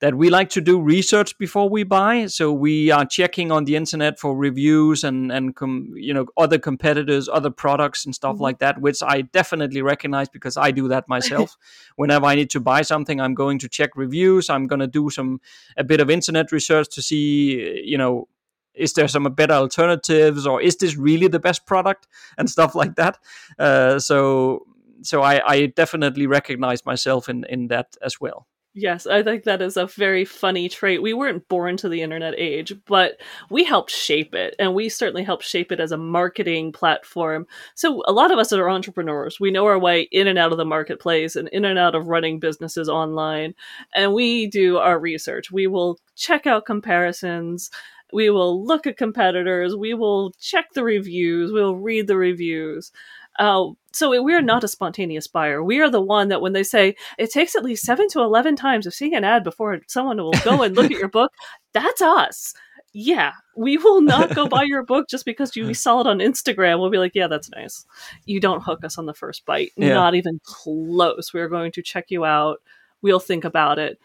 [0.00, 2.26] that we like to do research before we buy.
[2.26, 6.58] So we are checking on the internet for reviews and and com, you know other
[6.58, 8.42] competitors, other products and stuff mm-hmm.
[8.42, 11.56] like that, which I definitely recognize because I do that myself.
[11.96, 14.50] Whenever I need to buy something, I'm going to check reviews.
[14.50, 15.40] I'm going to do some
[15.76, 18.28] a bit of internet research to see you know
[18.74, 22.06] is there some better alternatives or is this really the best product
[22.36, 23.18] and stuff like that.
[23.58, 24.66] Uh, so
[25.00, 28.46] so I, I definitely recognize myself in in that as well.
[28.78, 31.00] Yes, I think that is a very funny trait.
[31.00, 35.24] We weren't born to the internet age, but we helped shape it, and we certainly
[35.24, 37.46] helped shape it as a marketing platform.
[37.74, 39.40] So, a lot of us are entrepreneurs.
[39.40, 42.08] We know our way in and out of the marketplace and in and out of
[42.08, 43.54] running businesses online,
[43.94, 45.50] and we do our research.
[45.50, 47.70] We will check out comparisons.
[48.12, 49.74] We will look at competitors.
[49.74, 51.50] We will check the reviews.
[51.50, 52.92] We'll read the reviews.
[53.38, 55.62] Uh, so we are not a spontaneous buyer.
[55.62, 58.56] We are the one that when they say it takes at least seven to 11
[58.56, 61.32] times of seeing an ad before someone will go and look at your book,
[61.72, 62.54] that's us.
[62.92, 66.78] Yeah, we will not go buy your book just because you saw it on Instagram.
[66.78, 67.84] We'll be like, yeah, that's nice.
[68.24, 69.72] You don't hook us on the first bite.
[69.76, 69.94] Yeah.
[69.94, 71.32] Not even close.
[71.32, 72.58] We're going to check you out.
[73.02, 73.98] We'll think about it.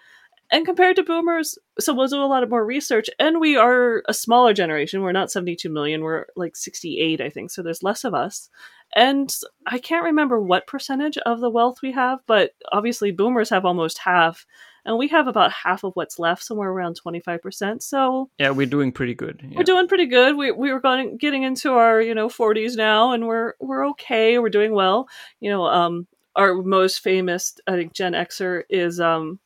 [0.51, 3.09] And compared to boomers, so we'll do a lot of more research.
[3.17, 5.01] And we are a smaller generation.
[5.01, 6.01] We're not 72 million.
[6.01, 7.51] We're like 68, I think.
[7.51, 8.49] So there's less of us.
[8.93, 9.33] And
[9.65, 13.99] I can't remember what percentage of the wealth we have, but obviously boomers have almost
[13.99, 14.45] half,
[14.85, 17.81] and we have about half of what's left, somewhere around 25%.
[17.81, 19.41] So Yeah, we're doing pretty good.
[19.43, 19.57] Yeah.
[19.57, 20.35] We're doing pretty good.
[20.35, 24.39] We we were going getting into our, you know, 40s now and we're we're okay.
[24.39, 25.07] We're doing well.
[25.39, 29.39] You know, um our most famous I think Gen Xer is um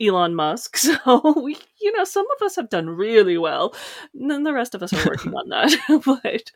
[0.00, 0.76] Elon Musk.
[0.82, 3.74] So we, you know, some of us have done really well,
[4.14, 5.76] and then the rest of us are working on that.
[6.22, 6.50] but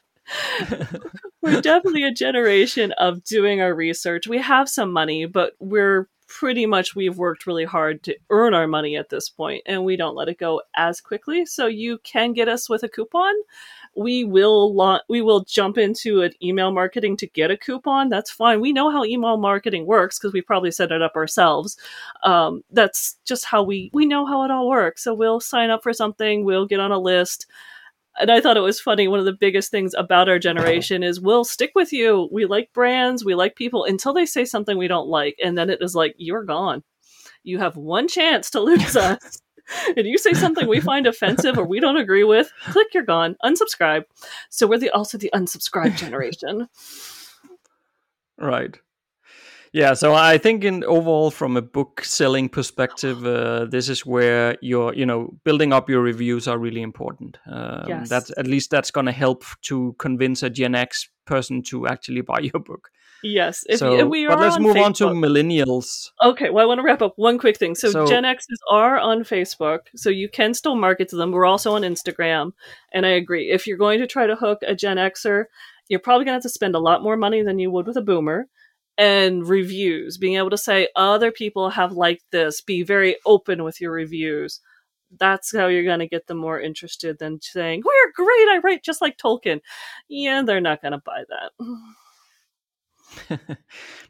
[1.42, 4.26] we're definitely a generation of doing our research.
[4.26, 8.66] We have some money, but we're pretty much we've worked really hard to earn our
[8.66, 11.46] money at this point and we don't let it go as quickly.
[11.46, 13.32] So you can get us with a coupon.
[13.96, 18.08] We will la- we will jump into an email marketing to get a coupon.
[18.08, 18.60] That's fine.
[18.60, 21.78] We know how email marketing works because we probably set it up ourselves.
[22.22, 25.04] Um, that's just how we we know how it all works.
[25.04, 26.44] So we'll sign up for something.
[26.44, 27.46] We'll get on a list
[28.18, 29.08] and I thought it was funny.
[29.08, 32.28] One of the biggest things about our generation is we'll stick with you.
[32.32, 35.70] We like brands, we like people until they say something we don't like, and then
[35.70, 36.82] it is like you're gone.
[37.42, 39.40] You have one chance to lose us.
[39.96, 43.36] and you say something we find offensive or we don't agree with, click, you're gone.
[43.44, 44.04] Unsubscribe.
[44.48, 46.68] So we're the also the unsubscribe generation.
[48.38, 48.78] Right.
[49.72, 54.56] Yeah, so I think in overall from a book selling perspective, uh, this is where
[54.60, 57.38] your you know building up your reviews are really important.
[57.46, 58.08] Um, yes.
[58.08, 62.20] That's at least that's going to help to convince a Gen X person to actually
[62.20, 62.90] buy your book.
[63.22, 64.84] Yes, if, so, if we are but let's on move Facebook.
[64.84, 66.10] on to millennials.
[66.22, 67.74] Okay, well, I want to wrap up one quick thing.
[67.74, 71.32] So, so Gen X's are on Facebook, so you can still market to them.
[71.32, 72.52] We're also on Instagram,
[72.92, 73.50] and I agree.
[73.50, 75.46] If you're going to try to hook a Gen Xer,
[75.88, 77.96] you're probably going to have to spend a lot more money than you would with
[77.96, 78.48] a Boomer
[78.98, 83.80] and reviews, being able to say other people have liked this, be very open with
[83.80, 84.60] your reviews.
[85.18, 88.82] That's how you're going to get them more interested than saying, We're great, I write
[88.82, 89.60] just like Tolkien.
[90.08, 91.52] Yeah, they're not going to buy that.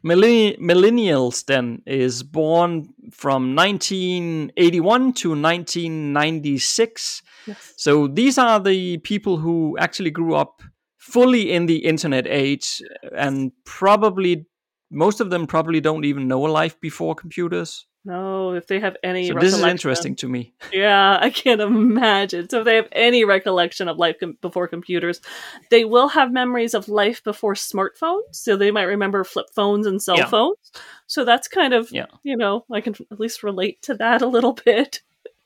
[0.03, 7.21] Millennials then is born from 1981 to 1996.
[7.45, 7.73] Yes.
[7.77, 10.61] So these are the people who actually grew up
[10.97, 12.81] fully in the internet age
[13.15, 14.45] and probably
[14.89, 17.85] most of them probably don't even know a life before computers.
[18.07, 19.27] No, if they have any.
[19.27, 20.53] So this is interesting to me.
[20.71, 22.49] Yeah, I can't imagine.
[22.49, 25.19] So if they have any recollection of life com- before computers,
[25.71, 28.21] they will have memories of life before smartphones.
[28.31, 30.27] So they might remember flip phones and cell yeah.
[30.27, 30.71] phones.
[31.07, 32.05] So that's kind of, yeah.
[32.23, 35.01] you know, I can at least relate to that a little bit.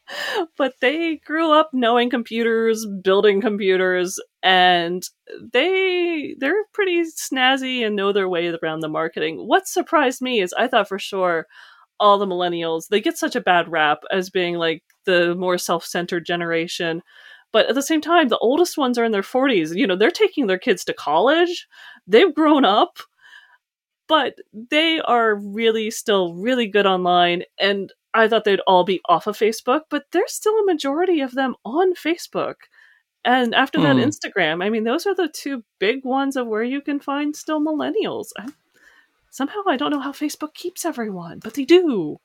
[0.58, 5.04] but they grew up knowing computers, building computers, and
[5.54, 9.38] they they're pretty snazzy and know their way around the marketing.
[9.48, 11.48] What surprised me is I thought for sure
[12.00, 16.26] all the millennials they get such a bad rap as being like the more self-centered
[16.26, 17.02] generation.
[17.54, 19.76] But at the same time, the oldest ones are in their 40s.
[19.76, 21.68] You know, they're taking their kids to college.
[22.08, 23.00] They've grown up
[24.08, 24.36] but
[24.72, 29.38] they are really still really good online and I thought they'd all be off of
[29.38, 32.56] Facebook, but there's still a majority of them on Facebook.
[33.24, 34.02] And after that, hmm.
[34.02, 34.64] Instagram.
[34.64, 38.30] I mean, those are the two big ones of where you can find still millennials.
[38.38, 38.50] I,
[39.30, 42.20] somehow I don't know how Facebook keeps everyone, but they do.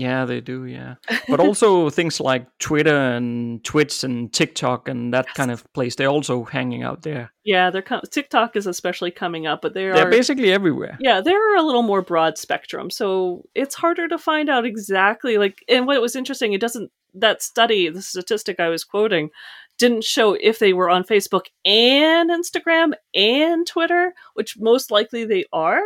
[0.00, 0.64] Yeah, they do.
[0.64, 0.94] Yeah,
[1.28, 5.36] but also things like Twitter and Twitch and TikTok and that yes.
[5.36, 5.94] kind of place.
[5.96, 7.32] They're also hanging out there.
[7.44, 10.96] Yeah, they're com- TikTok is especially coming up, but they are they're basically everywhere.
[11.00, 15.36] Yeah, they're a little more broad spectrum, so it's harder to find out exactly.
[15.36, 19.30] Like, and what was interesting, it doesn't that study, the statistic I was quoting,
[19.78, 25.44] didn't show if they were on Facebook and Instagram and Twitter, which most likely they
[25.52, 25.82] are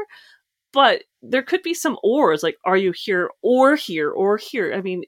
[0.74, 4.74] but there could be some ors like are you here or here or here?
[4.74, 5.04] I mean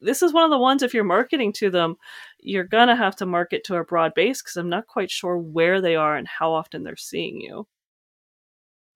[0.00, 1.96] this is one of the ones if you're marketing to them
[2.40, 5.80] you're gonna have to market to a broad base because i'm not quite sure where
[5.80, 7.66] they are and how often they're seeing you.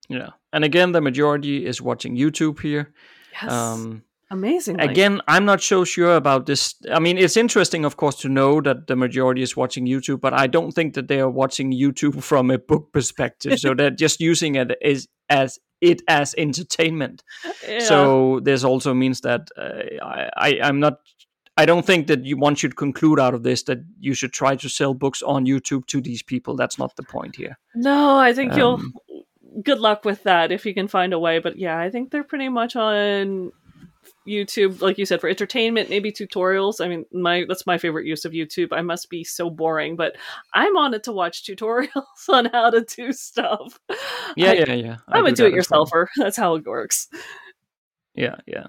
[0.09, 0.31] Yeah.
[0.53, 2.93] And again the majority is watching youtube here.
[3.33, 3.53] Yes.
[3.53, 4.81] um Amazing.
[4.81, 6.75] Again, I'm not so sure about this.
[6.91, 10.35] I mean, it's interesting, of course, to know that the majority is watching YouTube, but
[10.35, 13.59] I don't think that they are watching YouTube from a book perspective.
[13.59, 17.23] so they're just using it as as it as entertainment.
[17.69, 17.81] Yeah.
[17.81, 20.99] So this also means that uh, I, I am not.
[21.59, 24.57] I don't think that you, one should conclude out of this that you should try
[24.57, 26.55] to sell books on YouTube to these people.
[26.57, 27.59] That's not the point here.
[27.75, 29.63] No, I think um, you'll.
[29.63, 31.39] Good luck with that if you can find a way.
[31.39, 33.53] But yeah, I think they're pretty much on
[34.27, 36.85] YouTube, like you said, for entertainment, maybe tutorials.
[36.85, 38.69] I mean, my that's my favorite use of YouTube.
[38.73, 40.17] I must be so boring, but
[40.55, 41.89] I'm on it to watch tutorials
[42.29, 43.79] on how to do stuff.
[44.37, 44.97] Yeah, I, yeah, yeah.
[45.09, 45.93] I am a do-it-yourselfer.
[45.93, 46.07] Well.
[46.17, 47.09] That's how it works.
[48.15, 48.69] Yeah, yeah,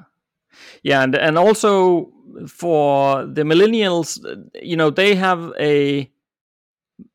[0.84, 2.12] yeah, and and also
[2.48, 4.20] for the millennials,
[4.62, 6.12] you know, they have a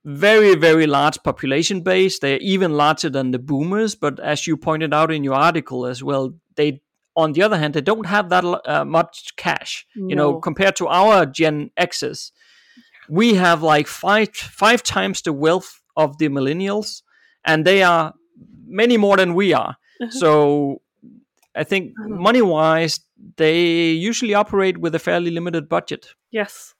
[0.04, 4.94] very very large population base they're even larger than the boomers but as you pointed
[4.94, 6.80] out in your article as well they
[7.16, 9.86] on the other hand, they don't have that uh, much cash.
[9.96, 10.08] No.
[10.08, 12.32] You know, compared to our Gen X's,
[13.08, 17.02] we have like five five times the wealth of the millennials,
[17.44, 18.14] and they are
[18.66, 19.76] many more than we are.
[20.00, 20.10] Uh-huh.
[20.10, 20.82] So,
[21.54, 22.08] I think uh-huh.
[22.08, 23.00] money wise,
[23.36, 26.08] they usually operate with a fairly limited budget.
[26.30, 26.74] Yes.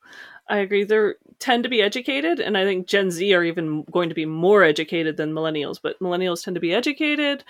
[0.49, 0.85] I agree.
[0.85, 4.27] They tend to be educated, and I think Gen Z are even going to be
[4.27, 5.79] more educated than millennials.
[5.83, 7.45] But millennials tend to be educated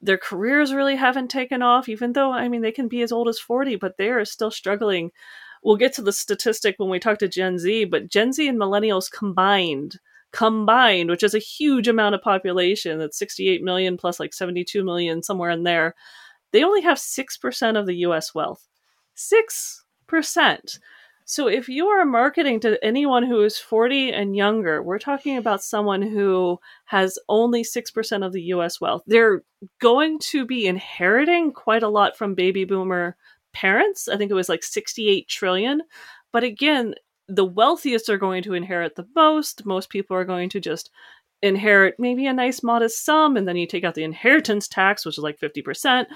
[0.00, 3.28] their careers really haven't taken off, even though, I mean, they can be as old
[3.28, 5.10] as 40, but they are still struggling.
[5.62, 8.58] We'll get to the statistic when we talk to Gen Z, but Gen Z and
[8.58, 9.98] millennials combined,
[10.32, 15.22] combined, which is a huge amount of population, that's 68 million plus like 72 million,
[15.22, 15.94] somewhere in there,
[16.52, 18.68] they only have 6% of the US wealth.
[19.16, 20.78] 6%.
[21.28, 25.62] So if you are marketing to anyone who is 40 and younger, we're talking about
[25.62, 29.02] someone who has only 6% of the US wealth.
[29.08, 29.42] They're
[29.80, 33.16] going to be inheriting quite a lot from baby boomer
[33.52, 34.06] parents.
[34.06, 35.82] I think it was like 68 trillion.
[36.32, 36.94] But again,
[37.26, 39.66] the wealthiest are going to inherit the most.
[39.66, 40.90] Most people are going to just
[41.42, 45.18] inherit maybe a nice modest sum and then you take out the inheritance tax which
[45.18, 46.06] is like 50%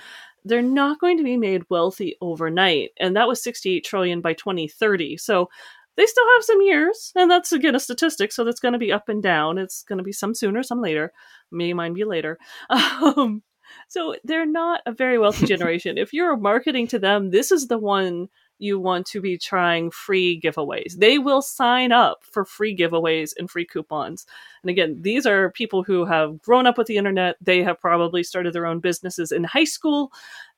[0.45, 5.17] they're not going to be made wealthy overnight and that was 68 trillion by 2030
[5.17, 5.49] so
[5.97, 8.93] they still have some years and that's again a statistic so that's going to be
[8.93, 9.59] up and down.
[9.59, 11.13] It's going to be some sooner some later.
[11.51, 12.39] May mine be later.
[12.71, 13.43] Um,
[13.87, 15.97] so they're not a very wealthy generation.
[15.97, 18.29] If you're marketing to them this is the one
[18.61, 20.97] you want to be trying free giveaways.
[20.97, 24.27] They will sign up for free giveaways and free coupons.
[24.63, 27.37] And again, these are people who have grown up with the internet.
[27.41, 30.13] They have probably started their own businesses in high school.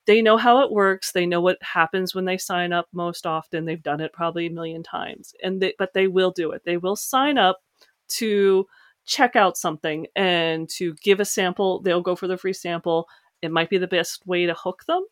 [0.07, 1.12] They know how it works.
[1.12, 3.64] They know what happens when they sign up most often.
[3.64, 5.34] They've done it probably a million times.
[5.42, 6.62] And they, but they will do it.
[6.64, 7.61] They will sign up
[8.09, 8.66] to
[9.05, 11.80] check out something and to give a sample.
[11.80, 13.09] They'll go for the free sample.
[13.42, 15.05] It might be the best way to hook them.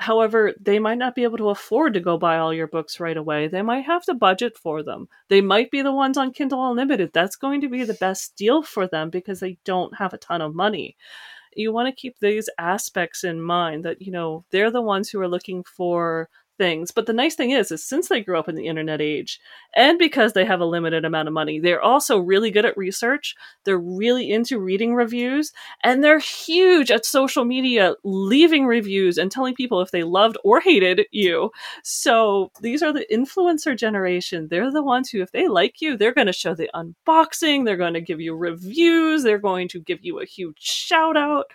[0.00, 3.16] However, they might not be able to afford to go buy all your books right
[3.16, 3.48] away.
[3.48, 5.08] They might have to budget for them.
[5.28, 7.10] They might be the ones on Kindle Unlimited.
[7.12, 10.40] That's going to be the best deal for them because they don't have a ton
[10.40, 10.96] of money.
[11.54, 15.20] You want to keep these aspects in mind that, you know, they're the ones who
[15.20, 16.30] are looking for
[16.60, 16.90] things.
[16.90, 19.40] But the nice thing is, is since they grew up in the internet age,
[19.74, 23.34] and because they have a limited amount of money, they're also really good at research.
[23.64, 25.52] They're really into reading reviews,
[25.82, 30.60] and they're huge at social media, leaving reviews and telling people if they loved or
[30.60, 31.50] hated you.
[31.82, 34.48] So these are the influencer generation.
[34.50, 37.64] They're the ones who, if they like you, they're going to show the unboxing.
[37.64, 39.22] They're going to give you reviews.
[39.22, 41.46] They're going to give you a huge shout out.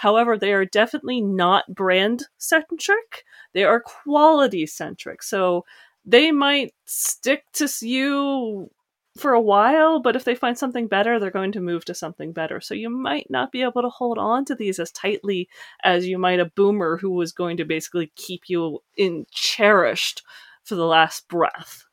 [0.00, 3.26] However, they are definitely not brand centric.
[3.52, 5.22] They are quality centric.
[5.22, 5.66] So
[6.06, 8.70] they might stick to you
[9.18, 12.32] for a while, but if they find something better, they're going to move to something
[12.32, 12.62] better.
[12.62, 15.50] So you might not be able to hold on to these as tightly
[15.84, 20.22] as you might a boomer who was going to basically keep you in cherished
[20.64, 21.84] for the last breath.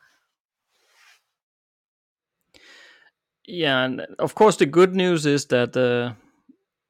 [3.45, 6.14] Yeah, and of course the good news is that uh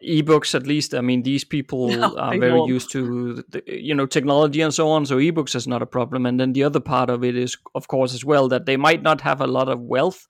[0.03, 0.93] ebooks at least.
[0.93, 4.89] I mean these people yeah, are very used to the, you know technology and so
[4.89, 6.25] on so ebooks is not a problem.
[6.25, 9.01] And then the other part of it is of course as well that they might
[9.01, 10.27] not have a lot of wealth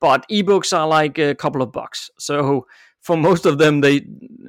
[0.00, 2.10] but ebooks are like a couple of bucks.
[2.18, 2.66] So
[3.06, 4.04] for most of them they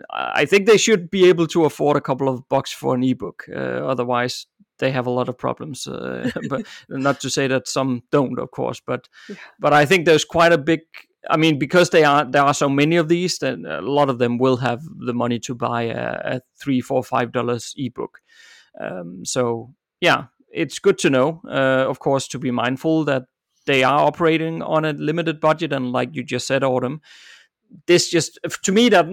[0.09, 3.45] i think they should be able to afford a couple of bucks for an ebook.
[3.53, 4.47] Uh, otherwise
[4.79, 5.87] they have a lot of problems.
[5.87, 9.35] Uh, but not to say that some don't of course but yeah.
[9.59, 10.81] but i think there's quite a big
[11.29, 14.19] I mean, because they are there are so many of these, then a lot of
[14.19, 18.19] them will have the money to buy a, a three, four, five dollars ebook.
[18.79, 21.41] Um, so yeah, it's good to know.
[21.47, 23.23] Uh, of course, to be mindful that
[23.65, 27.01] they are operating on a limited budget, and like you just said, Autumn,
[27.87, 29.07] this just to me that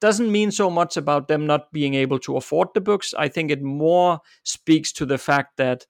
[0.00, 3.14] doesn't mean so much about them not being able to afford the books.
[3.18, 5.86] I think it more speaks to the fact that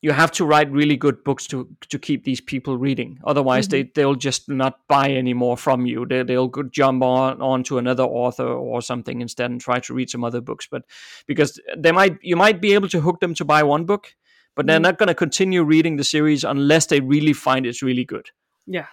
[0.00, 3.18] you have to write really good books to to keep these people reading.
[3.24, 3.88] Otherwise, mm-hmm.
[3.88, 6.06] they they'll just not buy any more from you.
[6.06, 10.10] They they'll jump on on to another author or something instead and try to read
[10.10, 10.68] some other books.
[10.70, 10.82] But
[11.26, 14.14] because they might you might be able to hook them to buy one book,
[14.54, 14.82] but they're mm-hmm.
[14.82, 18.30] not going to continue reading the series unless they really find it's really good.
[18.66, 18.86] Yeah.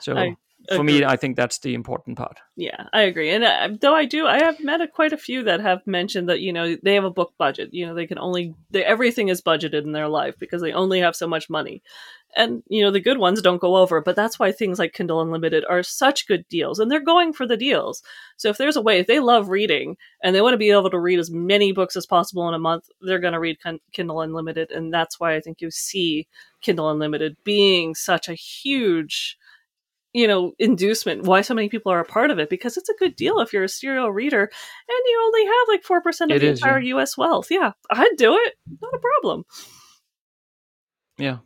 [0.00, 0.36] So I,
[0.68, 2.38] for me, I think that's the important part.
[2.56, 3.30] Yeah, I agree.
[3.30, 6.28] And uh, though I do, I have met a, quite a few that have mentioned
[6.28, 7.70] that you know they have a book budget.
[7.72, 11.00] You know, they can only they, everything is budgeted in their life because they only
[11.00, 11.82] have so much money.
[12.36, 15.20] And you know the good ones don't go over, but that's why things like Kindle
[15.20, 18.02] Unlimited are such good deals, and they're going for the deals.
[18.36, 20.90] So if there's a way, if they love reading and they want to be able
[20.90, 23.58] to read as many books as possible in a month, they're going to read
[23.92, 26.28] Kindle Unlimited, and that's why I think you see
[26.60, 29.36] Kindle Unlimited being such a huge
[30.12, 32.94] you know, inducement why so many people are a part of it because it's a
[32.98, 36.40] good deal if you're a serial reader and you only have like 4% of it
[36.40, 36.96] the is, entire yeah.
[36.96, 37.48] US wealth.
[37.50, 38.54] Yeah, I'd do it.
[38.80, 39.44] Not a problem.
[41.18, 41.38] Yeah.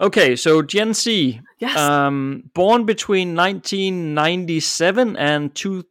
[0.00, 1.76] Okay, so Gen Z, yes.
[1.76, 5.84] um, born between 1997 and two,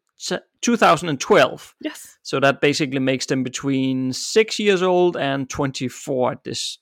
[0.62, 1.76] 2012.
[1.82, 2.18] Yes.
[2.22, 6.78] So that basically makes them between six years old and 24 at this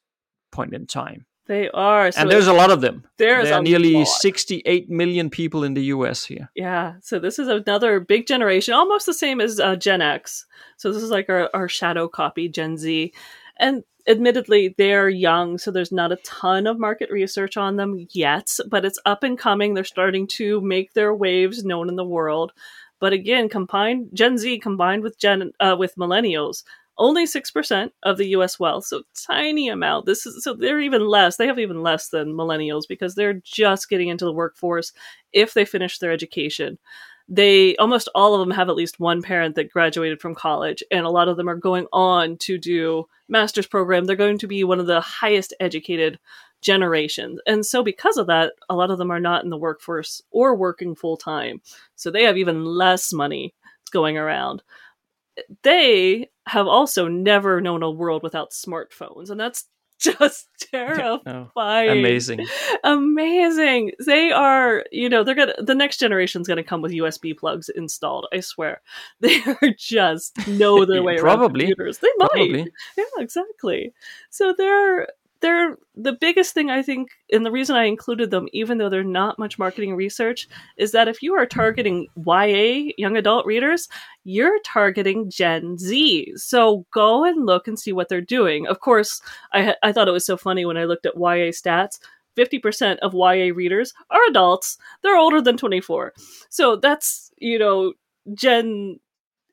[0.51, 1.25] point in time.
[1.49, 3.05] They are, so and there's a lot of them.
[3.17, 4.07] There's there are nearly lot.
[4.07, 6.23] 68 million people in the U.S.
[6.23, 6.51] here.
[6.53, 10.45] Yeah, so this is another big generation, almost the same as uh, Gen X.
[10.77, 13.11] So this is like our, our shadow copy, Gen Z,
[13.57, 18.55] and admittedly they're young, so there's not a ton of market research on them yet,
[18.67, 19.73] but it's up and coming.
[19.73, 22.53] They're starting to make their waves known in the world.
[22.99, 26.61] But again, combined Gen Z combined with Gen uh, with millennials,
[26.99, 30.05] only 6% of the US wealth, so tiny amount.
[30.05, 31.37] This is so they're even less.
[31.37, 34.91] They have even less than millennials because they're just getting into the workforce
[35.33, 36.77] if they finish their education.
[37.27, 41.05] They almost all of them have at least one parent that graduated from college and
[41.05, 44.05] a lot of them are going on to do master's program.
[44.05, 46.19] They're going to be one of the highest educated
[46.61, 47.39] generations.
[47.45, 50.55] And so because of that, a lot of them are not in the workforce or
[50.55, 51.61] working full time.
[51.95, 53.53] So they have even less money
[53.91, 54.63] going around
[55.63, 59.65] they have also never known a world without smartphones, and that's
[59.99, 61.19] just terrifying.
[61.25, 62.45] Oh, amazing.
[62.85, 63.91] Amazing.
[64.05, 68.27] They are, you know, they're gonna the next generation's gonna come with USB plugs installed,
[68.33, 68.81] I swear.
[69.19, 71.97] They are just know their way around computers.
[71.97, 72.29] They might.
[72.29, 72.71] Probably.
[72.97, 73.93] Yeah, exactly.
[74.29, 75.07] So they're
[75.41, 79.03] they're the biggest thing I think, and the reason I included them, even though they're
[79.03, 83.87] not much marketing research, is that if you are targeting YA young adult readers,
[84.23, 86.33] you're targeting Gen Z.
[86.35, 88.67] So go and look and see what they're doing.
[88.67, 89.21] Of course,
[89.53, 91.99] I I thought it was so funny when I looked at YA stats.
[92.37, 94.77] 50% of YA readers are adults.
[95.03, 96.13] They're older than 24.
[96.49, 97.93] So that's, you know,
[98.33, 98.99] Gen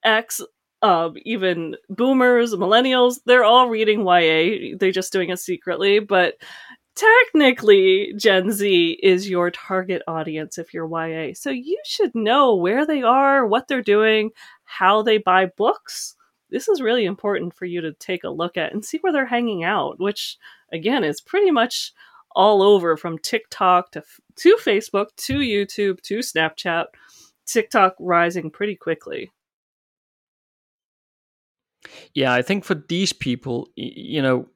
[0.04, 0.40] X
[0.82, 4.76] um, even boomers, millennials, they're all reading YA.
[4.78, 6.34] They're just doing it secretly, but
[6.94, 11.32] technically Gen Z is your target audience if you're YA.
[11.34, 14.30] So you should know where they are, what they're doing,
[14.64, 16.14] how they buy books.
[16.50, 19.26] This is really important for you to take a look at and see where they're
[19.26, 20.36] hanging out, which
[20.72, 21.92] again is pretty much
[22.34, 24.02] all over from TikTok to
[24.36, 26.86] to Facebook to YouTube to Snapchat.
[27.46, 29.30] TikTok rising pretty quickly.
[32.14, 34.48] Yeah, I think for these people, you know,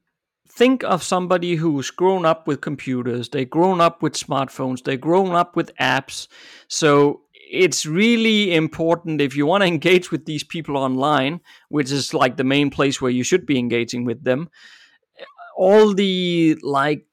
[0.48, 5.34] think of somebody who's grown up with computers, they've grown up with smartphones, they've grown
[5.34, 6.28] up with apps.
[6.68, 12.14] So it's really important if you want to engage with these people online, which is
[12.14, 14.50] like the main place where you should be engaging with them.
[15.56, 17.04] All the like,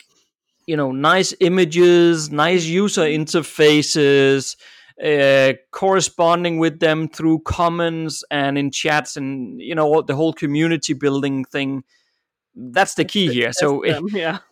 [0.66, 4.56] you know, nice images, nice user interfaces,
[5.04, 10.94] uh, corresponding with them through comments and in chats and you know the whole community
[10.94, 11.84] building thing.
[12.56, 13.54] That's the key here.
[13.54, 14.40] so yeah.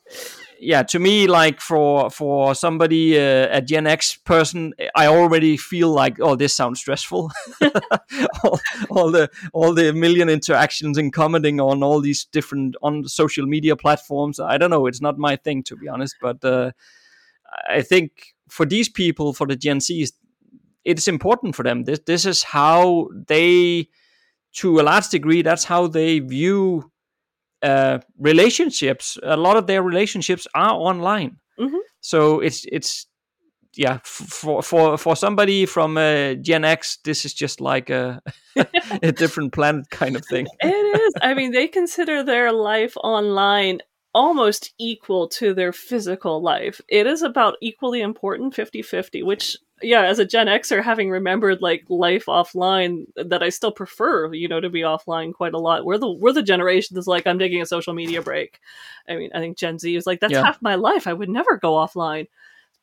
[0.57, 5.89] Yeah to me like for for somebody uh, a gen x person i already feel
[5.89, 7.29] like oh this sounds stressful.
[8.43, 13.45] All, all, the all the million interactions and commenting on all these different on social
[13.45, 16.15] media platforms i don't know it's not my thing to be honest.
[16.21, 16.71] But uh,
[17.69, 20.13] i think for these people for the gen z's
[20.85, 21.83] it's important for them.
[21.83, 23.89] This this is how they,
[24.57, 26.91] to a large degree, that's how they view
[27.61, 29.17] uh, relationships.
[29.23, 31.37] A lot of their relationships are online.
[31.59, 31.77] Mm-hmm.
[32.01, 33.07] So it's it's
[33.75, 38.21] yeah for for for somebody from uh, Gen X, this is just like a
[39.01, 40.47] a different planet kind of thing.
[40.61, 41.13] it is.
[41.21, 43.79] I mean, they consider their life online
[44.13, 46.79] almost equal to their physical life.
[46.87, 51.83] It is about equally important 50-50, which yeah, as a Gen Xer, having remembered like
[51.89, 55.85] life offline, that I still prefer, you know, to be offline quite a lot.
[55.85, 58.59] We're the we're the generation that's like, I'm taking a social media break.
[59.07, 60.43] I mean, I think Gen Z is like, that's yeah.
[60.43, 61.07] half my life.
[61.07, 62.27] I would never go offline.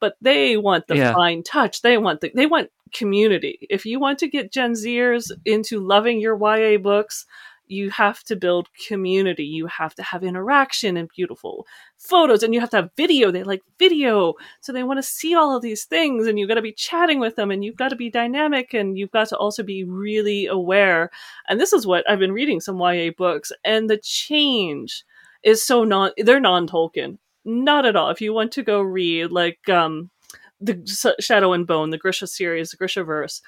[0.00, 1.14] But they want the yeah.
[1.14, 1.80] fine touch.
[1.80, 3.66] They want the they want community.
[3.70, 7.24] If you want to get Gen Zers into loving your YA books,
[7.72, 9.44] you have to build community.
[9.44, 11.66] You have to have interaction and beautiful
[11.96, 13.30] photos, and you have to have video.
[13.30, 16.56] They like video, so they want to see all of these things, and you've got
[16.56, 19.36] to be chatting with them, and you've got to be dynamic, and you've got to
[19.36, 21.10] also be really aware.
[21.48, 25.04] And this is what I've been reading some YA books, and the change
[25.42, 26.12] is so non.
[26.18, 28.10] They're non Tolkien, not at all.
[28.10, 30.10] If you want to go read like um,
[30.60, 33.40] the Shadow and Bone, the Grisha series, the Grisha verse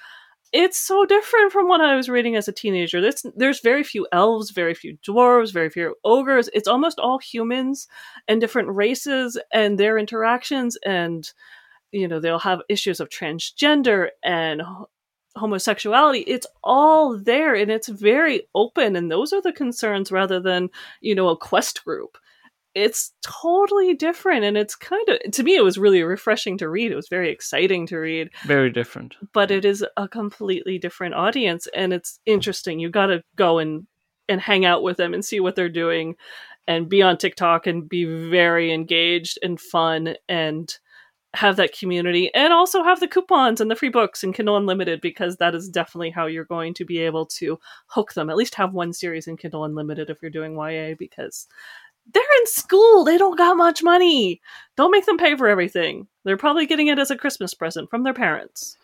[0.55, 3.01] it's so different from what I was reading as a teenager.
[3.01, 6.49] There's, there's very few elves, very few dwarves, very few ogres.
[6.55, 7.89] It's almost all humans
[8.29, 10.79] and different races and their interactions.
[10.87, 11.29] And,
[11.91, 14.63] you know, they'll have issues of transgender and
[15.35, 16.21] homosexuality.
[16.21, 18.95] It's all there and it's very open.
[18.95, 20.69] And those are the concerns rather than,
[21.01, 22.17] you know, a quest group
[22.75, 26.91] it's totally different and it's kind of to me it was really refreshing to read.
[26.91, 28.31] It was very exciting to read.
[28.45, 29.15] Very different.
[29.33, 32.81] But it is a completely different audience and it's interesting.
[32.81, 33.87] You got to go and
[34.29, 36.17] and hang out with them and see what they're doing
[36.67, 40.79] and be on TikTok and be very engaged and fun and
[41.35, 45.01] have that community and also have the coupons and the free books and Kindle Unlimited
[45.01, 47.59] because that is definitely how you're going to be able to
[47.89, 48.31] hook them.
[48.31, 51.47] At least have one series in Kindle Unlimited if you're doing YA because
[52.13, 53.05] they're in school.
[53.05, 54.41] They don't got much money.
[54.77, 56.07] Don't make them pay for everything.
[56.25, 58.77] They're probably getting it as a Christmas present from their parents.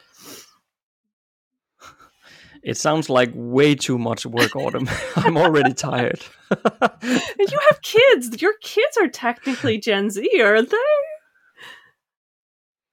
[2.62, 4.88] It sounds like way too much work, Autumn.
[5.16, 6.20] I'm already tired.
[6.50, 8.42] you have kids.
[8.42, 10.76] Your kids are technically Gen Z, aren't they?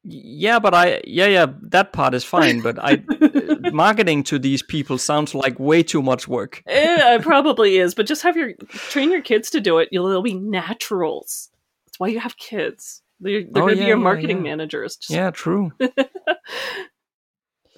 [0.09, 3.03] Yeah, but I yeah yeah that part is fine, but I
[3.73, 6.63] marketing to these people sounds like way too much work.
[6.65, 9.89] it probably is, but just have your train your kids to do it.
[9.91, 11.49] You'll they'll be naturals.
[11.85, 13.01] That's why you have kids.
[13.19, 14.43] They're, they're oh, going to yeah, be your marketing yeah.
[14.43, 14.95] managers.
[14.95, 15.09] Just...
[15.09, 15.73] Yeah, true.
[15.79, 16.07] That's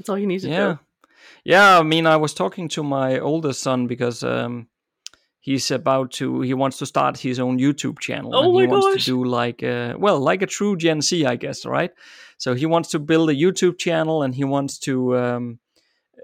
[0.07, 0.73] all you need to yeah.
[0.73, 0.79] do.
[1.45, 4.67] Yeah, I mean, I was talking to my oldest son because um,
[5.39, 8.87] he's about to he wants to start his own YouTube channel oh and he wants
[8.87, 9.05] gosh.
[9.05, 11.91] to do like a, well like a true Gen Z I guess right?
[12.37, 15.59] So he wants to build a YouTube channel and he wants to um,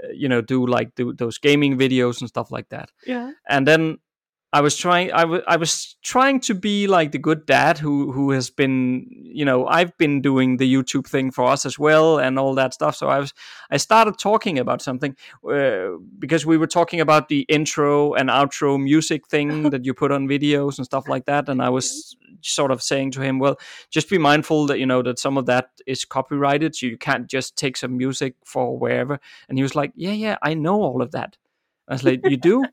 [0.03, 2.91] uh, you know do like do those gaming videos and stuff like that.
[3.05, 3.31] Yeah.
[3.47, 3.97] And then
[4.55, 8.13] I was trying I, w- I was trying to be like the good dad who
[8.13, 12.19] who has been you know I've been doing the YouTube thing for us as well
[12.19, 12.95] and all that stuff.
[12.95, 13.33] So I was
[13.69, 15.17] I started talking about something
[15.51, 20.13] uh, because we were talking about the intro and outro music thing that you put
[20.13, 21.49] on videos and stuff like that.
[21.49, 25.01] And I was sort of saying to him well just be mindful that you know
[25.01, 29.19] that some of that is copyrighted so you can't just take some music for wherever.
[29.49, 31.35] And he was like yeah yeah I know all of that
[31.87, 32.63] I was like, you do?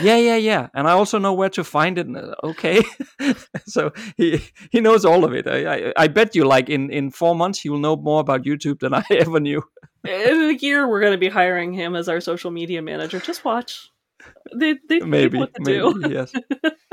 [0.00, 0.68] yeah, yeah, yeah.
[0.74, 2.06] And I also know where to find it.
[2.14, 2.82] Uh, okay.
[3.66, 5.46] so he he knows all of it.
[5.46, 8.42] I, I, I bet you like in in four months he will know more about
[8.42, 9.62] YouTube than I ever knew.
[10.04, 13.20] in a year we're going to be hiring him as our social media manager.
[13.20, 13.90] Just watch.
[14.54, 16.02] They they maybe maybe do.
[16.10, 16.32] yes.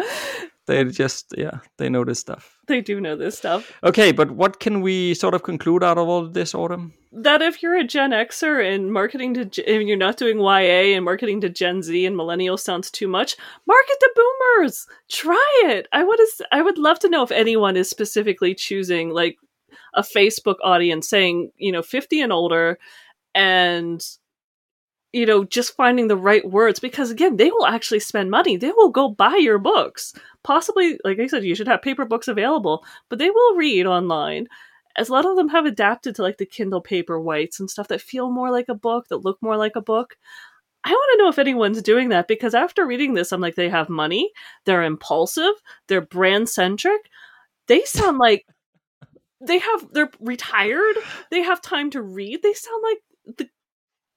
[0.67, 3.71] they just yeah they know this stuff they do know this stuff.
[3.83, 6.93] Okay but what can we sort of conclude out of all of this autumn?
[7.11, 11.05] That if you're a gen xer and marketing to if you're not doing ya and
[11.05, 14.87] marketing to gen z and millennials sounds too much market to boomers!
[15.09, 15.87] Try it!
[15.91, 16.19] I would
[16.51, 19.37] i would love to know if anyone is specifically choosing like
[19.93, 22.77] a facebook audience saying you know 50 and older
[23.33, 24.05] and
[25.15, 28.57] you know, just finding the right words because again, they will actually spend money.
[28.57, 30.13] They will go buy your books.
[30.43, 34.47] Possibly, like I said, you should have paper books available, but they will read online.
[34.97, 37.87] As a lot of them have adapted to like the Kindle paper whites and stuff
[37.87, 40.17] that feel more like a book, that look more like a book.
[40.83, 43.69] I want to know if anyone's doing that because after reading this, I'm like, they
[43.69, 44.31] have money,
[44.65, 45.53] they're impulsive,
[45.87, 47.09] they're brand centric,
[47.67, 48.45] they sound like
[49.41, 50.97] they have they're retired,
[51.31, 53.49] they have time to read, they sound like the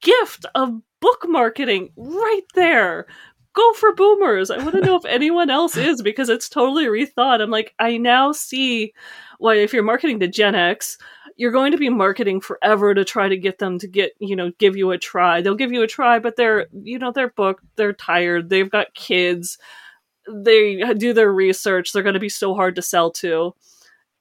[0.00, 3.06] gift of book marketing right there.
[3.54, 4.50] Go for boomers.
[4.50, 7.40] I want to know if anyone else is because it's totally rethought.
[7.40, 8.92] I'm like, I now see
[9.38, 10.98] why if you're marketing to Gen X,
[11.36, 14.50] you're going to be marketing forever to try to get them to get, you know,
[14.58, 15.40] give you a try.
[15.40, 18.94] They'll give you a try, but they're, you know, they're booked, they're tired, they've got
[18.94, 19.56] kids,
[20.28, 23.54] they do their research, they're going to be so hard to sell to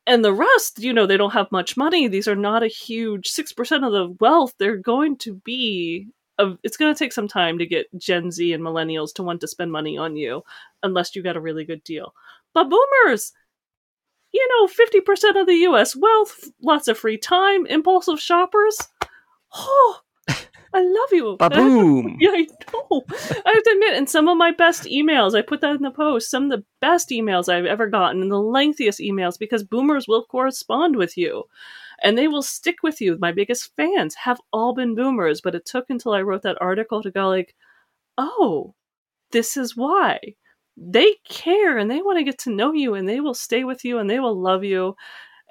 [0.08, 2.08] and the rest, you know, they don't have much money.
[2.08, 4.54] These are not a huge six percent of the wealth.
[4.58, 6.08] They're going to be.
[6.40, 9.42] A, it's going to take some time to get Gen Z and millennials to want
[9.42, 10.44] to spend money on you,
[10.84, 12.14] unless you got a really good deal.
[12.54, 13.34] But boomers,
[14.34, 15.96] you know, fifty percent of the U.S.
[15.96, 18.78] wealth, lots of free time, impulsive shoppers.
[19.54, 20.02] Oh,
[20.74, 21.38] I love you.
[21.40, 22.18] Ba-boom.
[22.20, 23.04] yeah, I know.
[23.10, 25.92] I have to admit, in some of my best emails, I put that in the
[25.92, 30.08] post, some of the best emails I've ever gotten and the lengthiest emails because boomers
[30.08, 31.46] will correspond with you
[32.04, 33.18] and they will stick with you.
[33.20, 37.02] My biggest fans have all been boomers, but it took until I wrote that article
[37.04, 37.56] to go like,
[38.18, 38.76] oh,
[39.32, 40.20] this is why.
[40.78, 43.84] They care and they want to get to know you and they will stay with
[43.84, 44.96] you and they will love you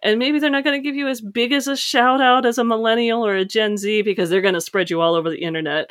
[0.02, 2.58] and maybe they're not going to give you as big as a shout out as
[2.58, 5.42] a millennial or a Gen Z because they're going to spread you all over the
[5.42, 5.90] internet.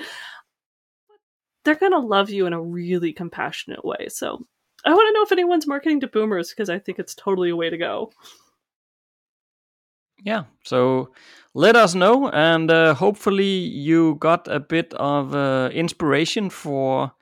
[1.64, 4.08] They're going to love you in a really compassionate way.
[4.10, 4.45] So
[4.86, 7.56] I want to know if anyone's marketing to boomers because I think it's totally a
[7.56, 8.12] way to go.
[10.26, 10.45] Yeah.
[10.65, 11.11] So
[11.53, 17.13] let us know, and uh, hopefully you got a bit of uh, inspiration for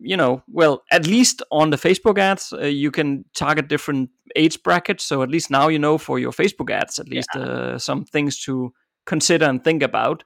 [0.00, 4.62] you know, well, at least on the Facebook ads, uh, you can target different age
[4.62, 5.04] brackets.
[5.04, 7.42] So at least now you know for your Facebook ads, at least yeah.
[7.42, 8.72] uh, some things to
[9.06, 10.24] consider and think about.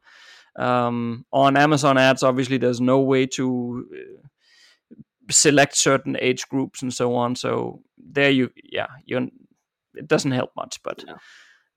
[0.58, 4.96] Um, on Amazon ads, obviously, there's no way to uh,
[5.30, 7.36] select certain age groups and so on.
[7.36, 9.30] So there you, yeah, you
[9.94, 11.04] it doesn't help much, but.
[11.06, 11.16] No.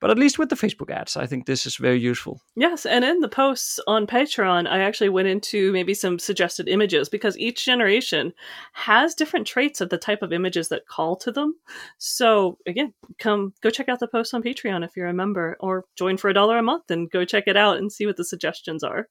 [0.06, 2.40] But at least with the Facebook ads, I think this is very useful.
[2.54, 7.08] Yes, and in the posts on Patreon, I actually went into maybe some suggested images
[7.08, 8.32] because each generation
[8.74, 11.56] has different traits of the type of images that call to them.
[11.98, 15.86] So again, come go check out the posts on Patreon if you're a member, or
[15.96, 18.24] join for a dollar a month and go check it out and see what the
[18.24, 19.08] suggestions are.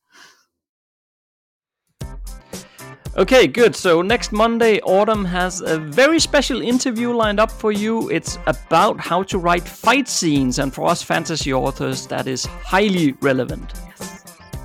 [3.18, 3.78] Okay, good.
[3.78, 8.10] So next Monday, Autumn has a very special interview lined up for you.
[8.10, 13.14] It's about how to write fight scenes, and for us fantasy authors, that is highly
[13.22, 13.85] relevant.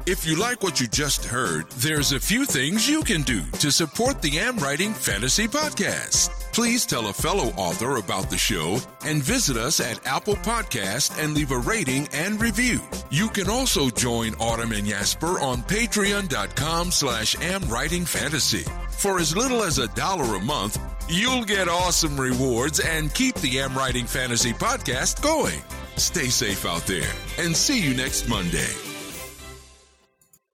[0.07, 3.71] If you like what you just heard, there's a few things you can do to
[3.71, 6.31] support the Am Writing Fantasy Podcast.
[6.53, 11.35] Please tell a fellow author about the show and visit us at Apple Podcast and
[11.35, 12.81] leave a rating and review.
[13.11, 18.69] You can also join Autumn and Jesper on patreon.com slash amwritingfantasy.
[18.93, 20.79] For as little as a dollar a month,
[21.09, 25.61] you'll get awesome rewards and keep the Am Writing Fantasy podcast going.
[25.97, 28.90] Stay safe out there and see you next Monday.